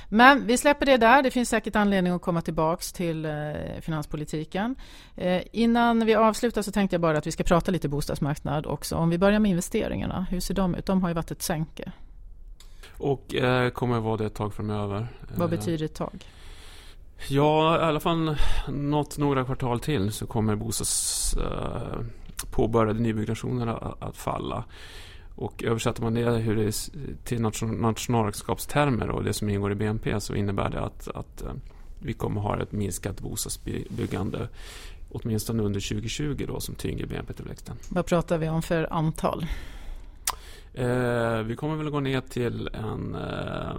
Men 0.08 0.46
vi 0.46 0.58
släpper 0.58 0.86
det 0.86 0.96
där. 0.96 1.22
Det 1.22 1.30
finns 1.30 1.48
säkert 1.48 1.76
anledning 1.76 2.12
att 2.12 2.22
komma 2.22 2.40
tillbaks 2.40 2.92
till 2.92 3.24
eh, 3.24 3.32
finanspolitiken. 3.80 4.76
Eh, 5.16 5.42
innan 5.52 6.06
vi 6.06 6.14
avslutar 6.14 6.62
så 6.62 6.72
tänkte 6.72 6.94
jag 6.94 7.00
bara 7.00 7.18
att 7.18 7.26
vi 7.26 7.32
ska 7.32 7.44
prata 7.44 7.70
lite 7.70 7.88
bostadsmarknad 7.88 8.66
också. 8.66 8.96
Om 8.96 9.10
vi 9.10 9.18
börjar 9.18 9.38
med 9.38 9.50
investeringarna, 9.50 10.26
hur 10.30 10.40
ser 10.40 10.54
de 10.54 10.74
ut? 10.74 10.86
De 10.86 11.02
har 11.02 11.08
ju 11.10 11.14
varit 11.14 11.30
ett 11.30 11.42
sänke. 11.42 11.92
Och 12.98 13.34
eh, 13.34 13.70
kommer 13.70 13.96
att 13.96 14.02
vara 14.02 14.16
det 14.16 14.26
ett 14.26 14.34
tag 14.34 14.54
framöver. 14.54 15.08
Vad 15.36 15.50
betyder 15.50 15.84
ett 15.84 15.94
tag? 15.94 16.24
Ja, 17.28 17.80
i 17.80 17.82
alla 17.82 18.00
fall 18.00 18.36
något, 18.68 19.18
några 19.18 19.44
kvartal 19.44 19.80
till 19.80 20.12
så 20.12 20.26
kommer 20.26 20.56
bostads 20.56 21.34
eh, 21.36 22.00
påbörjade 22.50 23.00
nybyggnationer 23.00 23.94
att 24.04 24.16
falla. 24.16 24.64
Och 25.34 25.64
översätter 25.64 26.02
man 26.02 26.14
det 26.14 26.30
hur 26.30 26.56
det 26.56 26.90
till 27.24 27.40
nationalräkenskapstermer 27.40 29.10
och 29.10 29.24
det 29.24 29.32
som 29.32 29.48
ingår 29.48 29.72
i 29.72 29.74
BNP 29.74 30.20
så 30.20 30.34
innebär 30.34 30.70
det 30.70 30.80
att, 30.80 31.08
att 31.08 31.42
eh, 31.42 31.52
vi 31.98 32.12
kommer 32.12 32.40
ha 32.40 32.62
ett 32.62 32.72
minskat 32.72 33.20
bostadsbyggande 33.20 34.48
åtminstone 35.10 35.62
under 35.62 35.80
2020 35.80 36.44
då 36.48 36.60
som 36.60 36.74
tynger 36.74 37.06
BNP-tillväxten. 37.06 37.76
Vad 37.88 38.06
pratar 38.06 38.38
vi 38.38 38.48
om 38.48 38.62
för 38.62 38.92
antal? 38.92 39.46
Eh, 40.74 41.38
vi 41.38 41.56
kommer 41.56 41.76
väl 41.76 41.90
gå 41.90 42.00
ner 42.00 42.20
till 42.20 42.68
en 42.72 43.14
eh, 43.14 43.78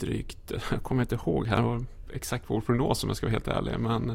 drygt, 0.00 0.52
jag 0.70 0.82
kommer 0.82 1.02
inte 1.02 1.14
ihåg 1.14 1.46
här 1.46 1.84
exakt 2.16 2.44
vår 2.46 2.60
prognos 2.60 3.02
om 3.02 3.10
jag 3.10 3.16
ska 3.16 3.26
vara 3.26 3.32
helt 3.32 3.48
ärlig. 3.48 3.78
Men 3.78 4.10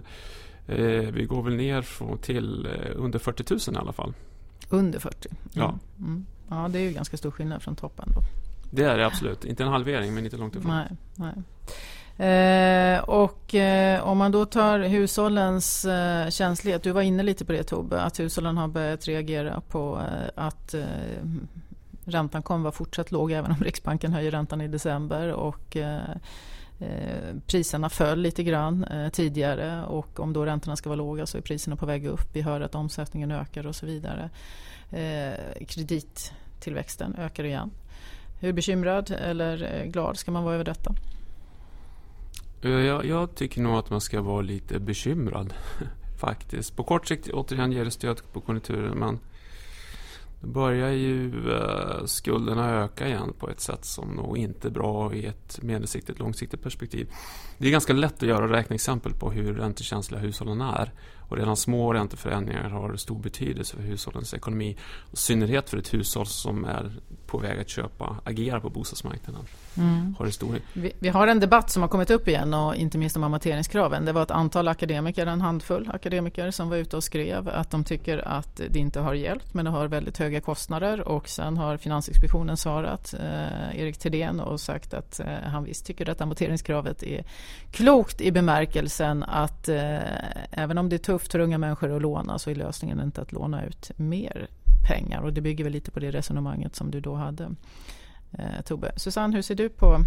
eh, 0.68 1.12
vi 1.12 1.26
går 1.26 1.44
väl 1.44 1.56
ner 1.56 1.82
från, 1.82 2.18
till 2.18 2.66
eh, 2.66 2.92
under 2.96 3.20
40 3.20 3.72
000 3.72 3.76
i 3.76 3.80
alla 3.80 3.94
fall. 3.94 4.14
Under 4.70 5.00
40? 5.00 5.30
Mm. 5.30 5.40
Ja. 5.54 5.80
Mm. 6.00 6.26
Ja, 6.50 6.68
det 6.70 6.80
är 6.80 6.84
ju 6.84 6.92
ganska 6.92 7.18
stor 7.18 7.32
skillnad 7.32 7.62
från 7.62 7.76
toppen 7.76 8.10
då. 8.16 8.22
Det 8.72 8.84
är 8.84 8.98
det 8.98 9.06
absolut. 9.06 9.46
Inte 9.46 9.64
en 9.64 9.70
halvering, 9.70 10.14
men 10.14 10.26
inte 10.26 10.38
långt 10.38 10.56
ifrån. 10.56 10.72
Nej, 10.72 10.88
nej. 11.16 11.34
Eh, 12.22 13.00
och 13.00 13.56
eh, 13.56 14.08
om 14.08 14.18
man 14.18 14.32
då 14.32 14.46
tar 14.46 14.80
hushållens 14.80 15.86
eh, 15.86 16.30
känslighet, 16.30 16.84
du 16.84 16.92
var 16.92 17.02
inne 17.02 17.24
lite 17.24 17.46
på 17.46 17.52
det 17.52 17.64
Tobbe, 17.64 18.02
att 18.02 18.20
hushållen 18.20 18.58
har 18.58 18.68
börjat 18.68 19.08
reagera 19.08 19.62
på 19.62 20.00
eh, 20.00 20.46
att 20.46 20.76
räntan 22.06 22.44
kommer 22.44 22.64
vara 22.64 22.72
fortsatt 22.72 23.12
låg 23.12 23.32
även 23.32 23.52
om 23.52 23.58
Riksbanken 23.58 24.14
höjer 24.14 24.32
räntan 24.32 24.62
i 24.62 24.68
december 24.68 25.32
och 25.32 25.78
Eh, 26.82 27.36
priserna 27.48 27.89
föll 27.89 28.20
lite 28.20 28.44
grann 28.44 28.84
eh, 28.84 29.10
tidigare 29.10 29.86
och 29.86 30.20
om 30.20 30.34
då 30.34 30.46
räntorna 30.46 30.76
ska 30.76 30.89
vara 30.89 30.98
låga 30.98 31.26
så 31.26 31.38
är 31.38 31.41
priserna 31.41 31.76
på 31.76 31.86
väg 31.86 32.06
upp. 32.06 32.30
Vi 32.34 32.41
hör 32.41 32.62
att 32.62 32.76
omsättningen 32.76 33.32
ökar 33.32 33.67
och 33.67 33.76
så 33.76 33.86
vidare. 33.86 34.30
Eh, 34.91 35.65
kredittillväxten 35.67 37.15
ökar 37.15 37.44
igen. 37.44 37.72
Hur 38.39 38.54
bekymrad 38.54 39.12
eller 39.12 39.86
glad 39.86 40.17
ska 40.17 40.32
man 40.32 40.44
vara 40.44 40.56
över 40.56 40.65
detta? 40.65 40.96
Jag, 42.62 43.06
jag, 43.06 43.36
tycker 43.36 43.62
nog 43.62 43.76
att 43.76 43.89
man 43.89 44.02
ska 44.02 44.22
vara 44.22 44.41
lite 44.41 44.80
bekymrad 44.80 45.54
faktiskt. 46.20 46.76
På 46.76 46.84
kort 46.84 47.08
sikt 47.08 47.30
återigen 47.30 47.72
ger 47.72 47.86
det 47.86 47.91
stöd 47.91 48.22
på 48.34 48.41
konjunkturen 48.41 48.98
men 48.98 49.20
då 50.41 50.47
börjar 50.47 50.89
ju 50.89 51.51
eh, 51.51 52.06
skulderna 52.06 52.69
öka 52.69 53.08
igen 53.08 53.34
på 53.39 53.49
ett 53.49 53.60
sätt 53.60 53.86
som 53.86 54.10
nog 54.10 54.38
inte 54.38 54.67
är 54.67 54.71
bra 54.71 55.13
i 55.13 55.25
ett 55.25 55.60
medelsiktigt 55.62 56.19
långsiktigt 56.19 56.63
perspektiv. 56.63 57.10
Det 57.58 57.67
är 57.67 57.71
ganska 57.71 57.93
lätt 57.93 58.23
att 58.23 58.30
göra 58.30 58.51
räkneexempel 58.51 59.13
på 59.13 59.32
hur 59.32 59.54
räntekänsliga 59.54 60.21
hushållen 60.21 60.62
är. 60.62 60.91
Och 61.30 61.38
redan 61.38 61.58
små 61.58 61.93
ränteförändringar 61.93 62.69
har 62.69 62.95
stor 62.95 63.19
betydelse 63.19 63.75
för 63.75 63.84
hushållens 63.84 64.34
ekonomi. 64.34 64.77
I 65.12 65.15
synnerhet 65.15 65.69
för 65.69 65.77
ett 65.77 65.93
hushåll 65.93 66.25
som 66.25 66.65
är 66.65 66.91
på 67.32 67.38
väg 67.38 67.60
att 67.60 67.70
köpa, 67.70 68.15
agera 68.24 68.60
på 68.60 68.70
bostadsmarknaden. 68.70 69.41
Mm. 69.78 70.15
Har 70.20 70.26
vi, 70.74 70.91
vi, 71.00 71.10
har 71.10 71.28
en 71.28 71.39
debatt 71.39 71.70
som 71.70 71.82
har 71.82 71.89
kommit 71.89 72.10
upp 72.10 72.28
igen 72.28 72.54
och 72.54 72.76
inte 72.76 72.98
minst 72.98 73.15
om 73.15 73.24
amorteringskraven. 73.24 74.06
Det 74.06 74.12
var 74.12 74.24
ett 74.24 74.32
antal 74.32 74.67
akademiker, 74.67 75.28
en 75.28 75.41
handfull 75.41 75.89
akademiker 75.94 76.52
som 76.52 76.70
var 76.70 76.78
ute 76.78 76.98
och 76.98 77.04
skrev 77.04 77.50
att 77.50 77.72
de 77.72 77.84
tycker 77.84 78.28
att 78.28 78.62
det 78.70 78.80
inte 78.80 79.00
har 79.00 79.13
hjälpt 79.13 79.54
men 79.54 79.65
det 79.65 79.72
har 79.72 79.88
väldigt 79.88 80.17
höga 80.17 80.41
kostnader 80.41 81.08
och 81.08 81.30
sen 81.30 81.58
har 81.58 81.78
Finansinspektionen 81.78 82.58
svarat 82.58 83.13
eh, 83.13 83.80
Erik 83.82 83.98
Thedéen 83.98 84.39
och 84.39 84.60
sagt 84.60 84.94
att 84.94 85.20
eh, 85.20 85.26
han 85.46 85.63
visst 85.63 85.86
tycker 85.86 86.10
att 86.10 86.22
amorteringskravet 86.22 87.04
är 87.04 87.24
klokt 87.72 88.22
i 88.22 88.32
bemärkelsen 88.32 89.24
att 89.24 89.70
eh, 89.70 90.00
även 90.52 90.78
om 90.78 90.89
det 90.89 90.96
är 90.96 90.98
tufft 90.98 91.32
för 91.32 91.39
unga 91.39 91.58
människor 91.58 91.96
att 91.96 92.02
låna 92.02 92.39
så 92.39 92.50
är 92.50 92.56
lösningen 92.56 93.02
inte 93.02 93.22
att 93.22 93.32
låna 93.32 93.65
ut 93.65 93.91
mer 93.96 94.48
pengar 94.88 95.22
och 95.22 95.34
det 95.34 95.41
bygger 95.41 95.63
väl 95.63 95.74
lite 95.74 95.91
på 95.91 96.00
det 96.00 96.12
resonemanget 96.12 96.76
som 96.76 96.91
du 96.91 97.00
då 97.00 97.15
hade 97.15 97.56
eh, 98.32 98.62
Tobbe. 98.65 98.91
Susanne, 98.96 99.36
hur 99.36 99.41
ser 99.41 99.56
du 99.56 99.70
på 99.70 99.98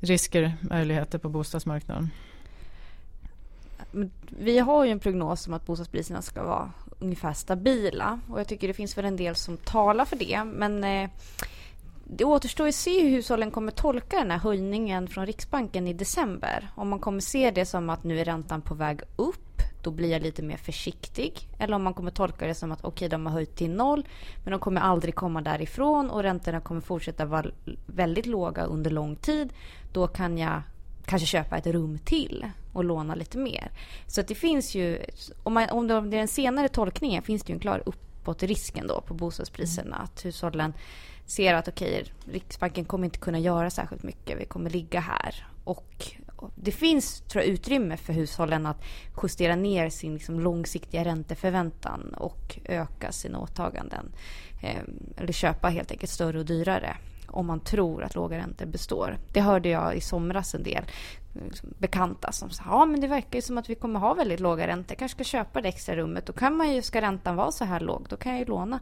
risker, 0.00 0.56
möjligheter 0.60 1.18
på 1.18 1.28
bostadsmarknaden? 1.28 2.10
Vi 4.28 4.58
har 4.58 4.84
ju 4.84 4.90
en 4.90 5.00
prognos 5.00 5.46
om 5.46 5.54
att 5.54 5.66
bostadspriserna 5.66 6.22
ska 6.22 6.42
vara 6.42 6.72
ungefär 6.98 7.32
stabila 7.32 8.20
och 8.30 8.40
jag 8.40 8.48
tycker 8.48 8.68
det 8.68 8.74
finns 8.74 8.98
väl 8.98 9.04
en 9.04 9.16
del 9.16 9.36
som 9.36 9.56
talar 9.56 10.04
för 10.04 10.16
det 10.16 10.44
men 10.44 10.84
eh, 10.84 11.10
det 12.04 12.24
återstår 12.24 12.68
att 12.68 12.74
se 12.74 13.02
hur 13.02 13.10
hushållen 13.10 13.50
kommer 13.50 13.72
tolka 13.72 14.18
den 14.18 14.30
här 14.30 14.38
höjningen 14.38 15.08
från 15.08 15.26
Riksbanken 15.26 15.86
i 15.86 15.92
december. 15.92 16.68
Om 16.74 16.88
man 16.88 16.98
kommer 16.98 17.20
se 17.20 17.50
det 17.50 17.66
som 17.66 17.90
att 17.90 18.04
nu 18.04 18.20
är 18.20 18.24
räntan 18.24 18.62
på 18.62 18.74
väg 18.74 19.00
upp, 19.16 19.53
då 19.84 19.90
blir 19.90 20.10
jag 20.10 20.22
lite 20.22 20.42
mer 20.42 20.56
försiktig. 20.56 21.48
Eller 21.58 21.76
om 21.76 21.82
man 21.82 21.94
kommer 21.94 22.10
tolka 22.10 22.46
det 22.46 22.54
som 22.54 22.72
att 22.72 22.78
okej, 22.84 22.88
okay, 22.88 23.08
de 23.08 23.26
har 23.26 23.32
höjt 23.32 23.56
till 23.56 23.70
noll, 23.70 24.08
men 24.44 24.50
de 24.50 24.60
kommer 24.60 24.80
aldrig 24.80 25.14
komma 25.14 25.42
därifrån 25.42 26.10
och 26.10 26.22
räntorna 26.22 26.60
kommer 26.60 26.80
fortsätta 26.80 27.24
vara 27.24 27.46
väldigt 27.86 28.26
låga 28.26 28.64
under 28.64 28.90
lång 28.90 29.16
tid. 29.16 29.52
Då 29.92 30.06
kan 30.06 30.38
jag 30.38 30.62
kanske 31.06 31.26
köpa 31.26 31.56
ett 31.56 31.66
rum 31.66 31.98
till 31.98 32.46
och 32.72 32.84
låna 32.84 33.14
lite 33.14 33.38
mer. 33.38 33.70
Så 34.06 34.20
att 34.20 34.28
det 34.28 34.34
finns 34.34 34.74
ju, 34.74 34.98
om, 35.42 35.54
man, 35.54 35.70
om 35.70 35.88
det 35.88 35.94
är 35.94 36.00
den 36.00 36.28
senare 36.28 36.68
tolkningen, 36.68 37.22
finns 37.22 37.42
det 37.42 37.50
ju 37.50 37.54
en 37.54 37.60
klar 37.60 37.82
uppåt 37.86 38.42
risken 38.42 38.86
då 38.86 39.00
på 39.00 39.14
bostadspriserna. 39.14 39.96
Mm. 39.96 40.04
Att 40.04 40.24
hushållen 40.24 40.72
ser 41.26 41.54
att 41.54 41.68
okej, 41.68 42.00
okay, 42.02 42.32
Riksbanken 42.34 42.84
kommer 42.84 43.04
inte 43.04 43.18
kunna 43.18 43.38
göra 43.38 43.70
särskilt 43.70 44.02
mycket. 44.02 44.40
Vi 44.40 44.44
kommer 44.44 44.70
ligga 44.70 45.00
här. 45.00 45.46
Och 45.64 46.14
det 46.54 46.72
finns 46.72 47.20
tror 47.20 47.44
jag, 47.44 47.52
utrymme 47.52 47.96
för 47.96 48.12
hushållen 48.12 48.66
att 48.66 48.84
justera 49.22 49.56
ner 49.56 49.90
sin 49.90 50.14
liksom, 50.14 50.40
långsiktiga 50.40 51.04
ränteförväntan 51.04 52.14
och 52.14 52.58
öka 52.64 53.12
sina 53.12 53.38
åtaganden. 53.38 54.12
Eh, 54.62 54.82
eller 55.16 55.32
köpa 55.32 55.68
helt 55.68 55.90
enkelt 55.90 56.12
större 56.12 56.38
och 56.38 56.46
dyrare 56.46 56.96
om 57.34 57.46
man 57.46 57.60
tror 57.60 58.04
att 58.04 58.14
låga 58.14 58.38
räntor 58.38 58.66
består. 58.66 59.18
Det 59.32 59.40
hörde 59.40 59.68
jag 59.68 59.96
i 59.96 60.00
somras 60.00 60.54
en 60.54 60.62
del 60.62 60.84
liksom, 61.44 61.68
bekanta 61.78 62.32
som 62.32 62.50
sa 62.50 62.62
ja 62.66 62.86
men 62.86 63.00
det 63.00 63.06
verkar 63.06 63.38
ju 63.38 63.42
som 63.42 63.58
att 63.58 63.70
vi 63.70 63.74
kommer 63.74 64.00
ha 64.00 64.14
väldigt 64.14 64.40
låga 64.40 64.66
räntor. 64.66 64.94
kanske 64.94 65.16
ska 65.16 65.24
köpa 65.24 65.60
det 65.60 65.68
extra 65.68 65.96
rummet. 65.96 66.26
Då 66.26 66.32
kan 66.32 66.56
man 66.56 66.72
ju, 66.72 66.82
ska 66.82 67.00
räntan 67.00 67.36
vara 67.36 67.52
så 67.52 67.64
här 67.64 67.80
låg, 67.80 68.06
då 68.08 68.16
kan 68.16 68.32
jag 68.32 68.38
ju 68.38 68.46
låna 68.46 68.80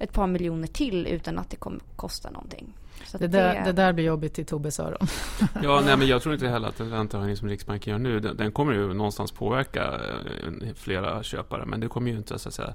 ett 0.00 0.12
par 0.12 0.26
miljoner 0.26 0.66
till 0.66 1.06
utan 1.06 1.38
att 1.38 1.50
det 1.50 1.56
kommer 1.56 1.80
kosta 1.96 2.30
någonting. 2.30 2.74
Det 3.12 3.28
där, 3.28 3.54
det... 3.54 3.62
det, 3.64 3.72
där, 3.72 3.92
blir 3.92 4.04
jobbigt 4.04 4.38
i 4.38 4.44
Tobbes 4.44 4.80
öron. 4.80 5.06
ja, 5.62 5.82
nej, 5.84 5.96
men 5.96 6.06
jag 6.06 6.22
tror 6.22 6.34
inte 6.34 6.48
heller 6.48 6.68
att 6.68 6.76
den 6.76 6.90
räntehöjning 6.90 7.36
som 7.36 7.48
Riksbanken 7.48 7.90
gör 7.90 7.98
nu, 7.98 8.20
den, 8.20 8.36
den, 8.36 8.52
kommer 8.52 8.72
ju 8.72 8.94
någonstans 8.94 9.32
påverka 9.32 9.84
eh, 9.84 10.74
flera 10.74 11.22
köpare. 11.22 11.66
Men 11.66 11.80
det 11.80 11.88
kommer 11.88 12.10
ju 12.10 12.16
inte 12.16 12.38
så 12.38 12.48
att 12.48 12.54
säga 12.54 12.74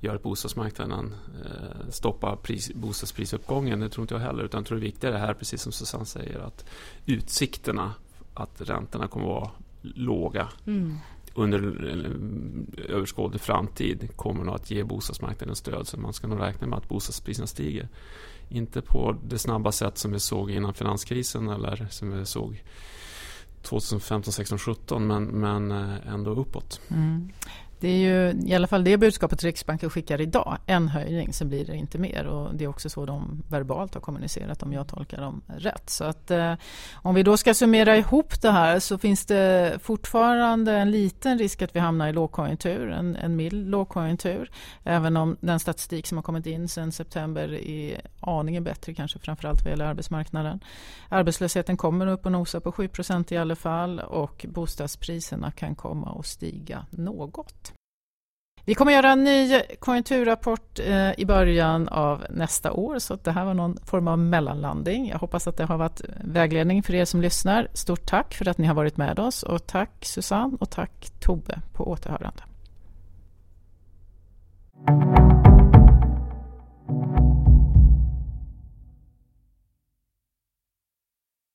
göra 0.00 0.16
att 0.16 0.22
bostadsmarknaden 0.22 1.14
eh, 1.44 1.90
stoppar 1.90 2.36
pris, 2.36 2.74
bostadsprisuppgången. 2.74 3.80
Det 3.80 3.88
tror 3.88 4.04
inte 4.04 4.14
jag 4.14 4.20
heller. 4.20 4.44
Utan 4.44 4.58
jag 4.58 4.66
tror 4.66 4.78
det 4.78 4.84
viktiga 4.84 5.14
är 5.14 5.18
här, 5.18 5.34
precis 5.34 5.62
som 5.62 5.72
Susanne 5.72 6.06
säger, 6.06 6.38
att 6.38 6.64
utsikterna 7.06 7.94
att 8.34 8.60
räntorna 8.60 9.08
kommer 9.08 9.26
att 9.26 9.32
vara 9.32 9.50
låga 9.82 10.48
mm 10.66 10.98
under 11.34 11.58
överskådlig 12.88 13.40
framtid 13.40 14.16
kommer 14.16 14.44
nog 14.44 14.54
att 14.54 14.70
ge 14.70 14.84
bostadsmarknaden 14.84 15.56
stöd. 15.56 15.88
Så 15.88 16.00
man 16.00 16.12
ska 16.12 16.26
nog 16.26 16.40
räkna 16.40 16.66
med 16.66 16.78
att 16.78 16.88
bostadspriserna 16.88 17.46
stiger. 17.46 17.88
Inte 18.48 18.82
på 18.82 19.16
det 19.24 19.38
snabba 19.38 19.72
sätt 19.72 19.98
som 19.98 20.12
vi 20.12 20.20
såg 20.20 20.50
innan 20.50 20.74
finanskrisen 20.74 21.48
eller 21.48 21.86
som 21.90 22.18
vi 22.18 22.26
såg 22.26 22.62
2015, 23.62 24.32
16, 24.32 24.58
17 24.58 25.06
men, 25.06 25.24
men 25.24 25.70
eh, 25.70 26.06
ändå 26.06 26.30
uppåt. 26.30 26.80
Mm. 26.88 27.30
Det 27.82 27.88
är 27.88 27.98
ju 27.98 28.42
i 28.46 28.54
alla 28.54 28.66
fall 28.66 28.84
det 28.84 28.96
budskapet 28.96 29.42
Riksbanken 29.42 29.90
skickar 29.90 30.20
idag. 30.20 30.58
En 30.66 30.88
höjning, 30.88 31.32
sen 31.32 31.48
blir 31.48 31.64
det 31.64 31.76
inte 31.76 31.98
mer. 31.98 32.26
Och 32.26 32.54
Det 32.54 32.64
är 32.64 32.68
också 32.68 32.90
så 32.90 33.06
de 33.06 33.42
verbalt 33.48 33.94
har 33.94 34.00
kommunicerat 34.00 34.62
om 34.62 34.72
jag 34.72 34.88
tolkar 34.88 35.20
dem 35.20 35.42
rätt. 35.56 35.90
Så 35.90 36.04
att 36.04 36.30
eh, 36.30 36.54
om 36.94 37.14
vi 37.14 37.22
då 37.22 37.36
ska 37.36 37.54
summera 37.54 37.96
ihop 37.96 38.42
det 38.42 38.50
här 38.50 38.78
så 38.78 38.98
finns 38.98 39.26
det 39.26 39.78
fortfarande 39.82 40.72
en 40.72 40.90
liten 40.90 41.38
risk 41.38 41.62
att 41.62 41.76
vi 41.76 41.80
hamnar 41.80 42.08
i 42.08 42.12
lågkonjunktur, 42.12 42.90
en, 42.90 43.16
en 43.16 43.36
mild 43.36 43.68
lågkonjunktur. 43.68 44.50
Även 44.84 45.16
om 45.16 45.36
den 45.40 45.60
statistik 45.60 46.06
som 46.06 46.18
har 46.18 46.22
kommit 46.22 46.46
in 46.46 46.68
sen 46.68 46.92
september 46.92 47.52
är 47.54 48.00
aningen 48.20 48.64
bättre 48.64 48.94
kanske 48.94 49.18
framförallt 49.18 49.62
vad 49.62 49.70
gäller 49.70 49.84
arbetsmarknaden. 49.84 50.60
Arbetslösheten 51.08 51.76
kommer 51.76 52.06
upp 52.06 52.26
och 52.26 52.32
nosa 52.32 52.60
på 52.60 52.72
7% 52.72 53.32
i 53.32 53.36
alla 53.36 53.56
fall 53.56 53.98
och 53.98 54.46
bostadspriserna 54.48 55.50
kan 55.50 55.74
komma 55.74 56.16
att 56.18 56.26
stiga 56.26 56.86
något. 56.90 57.71
Vi 58.64 58.74
kommer 58.74 58.92
göra 58.92 59.10
en 59.10 59.24
ny 59.24 59.60
konjunkturrapport 59.78 60.78
eh, 60.78 61.20
i 61.20 61.24
början 61.26 61.88
av 61.88 62.24
nästa 62.30 62.72
år 62.72 62.98
så 62.98 63.16
det 63.16 63.30
här 63.32 63.44
var 63.44 63.54
någon 63.54 63.78
form 63.84 64.08
av 64.08 64.18
mellanlandning. 64.18 65.08
Jag 65.08 65.18
hoppas 65.18 65.48
att 65.48 65.56
det 65.56 65.64
har 65.64 65.78
varit 65.78 66.00
vägledning 66.24 66.82
för 66.82 66.94
er 66.94 67.04
som 67.04 67.22
lyssnar. 67.22 67.68
Stort 67.72 68.06
tack 68.06 68.34
för 68.34 68.48
att 68.48 68.58
ni 68.58 68.66
har 68.66 68.74
varit 68.74 68.96
med 68.96 69.18
oss 69.18 69.42
och 69.42 69.66
tack 69.66 69.90
Susanne 70.00 70.56
och 70.60 70.70
tack 70.70 71.10
Tobbe 71.20 71.60
på 71.72 71.90
återhörande. 71.90 72.42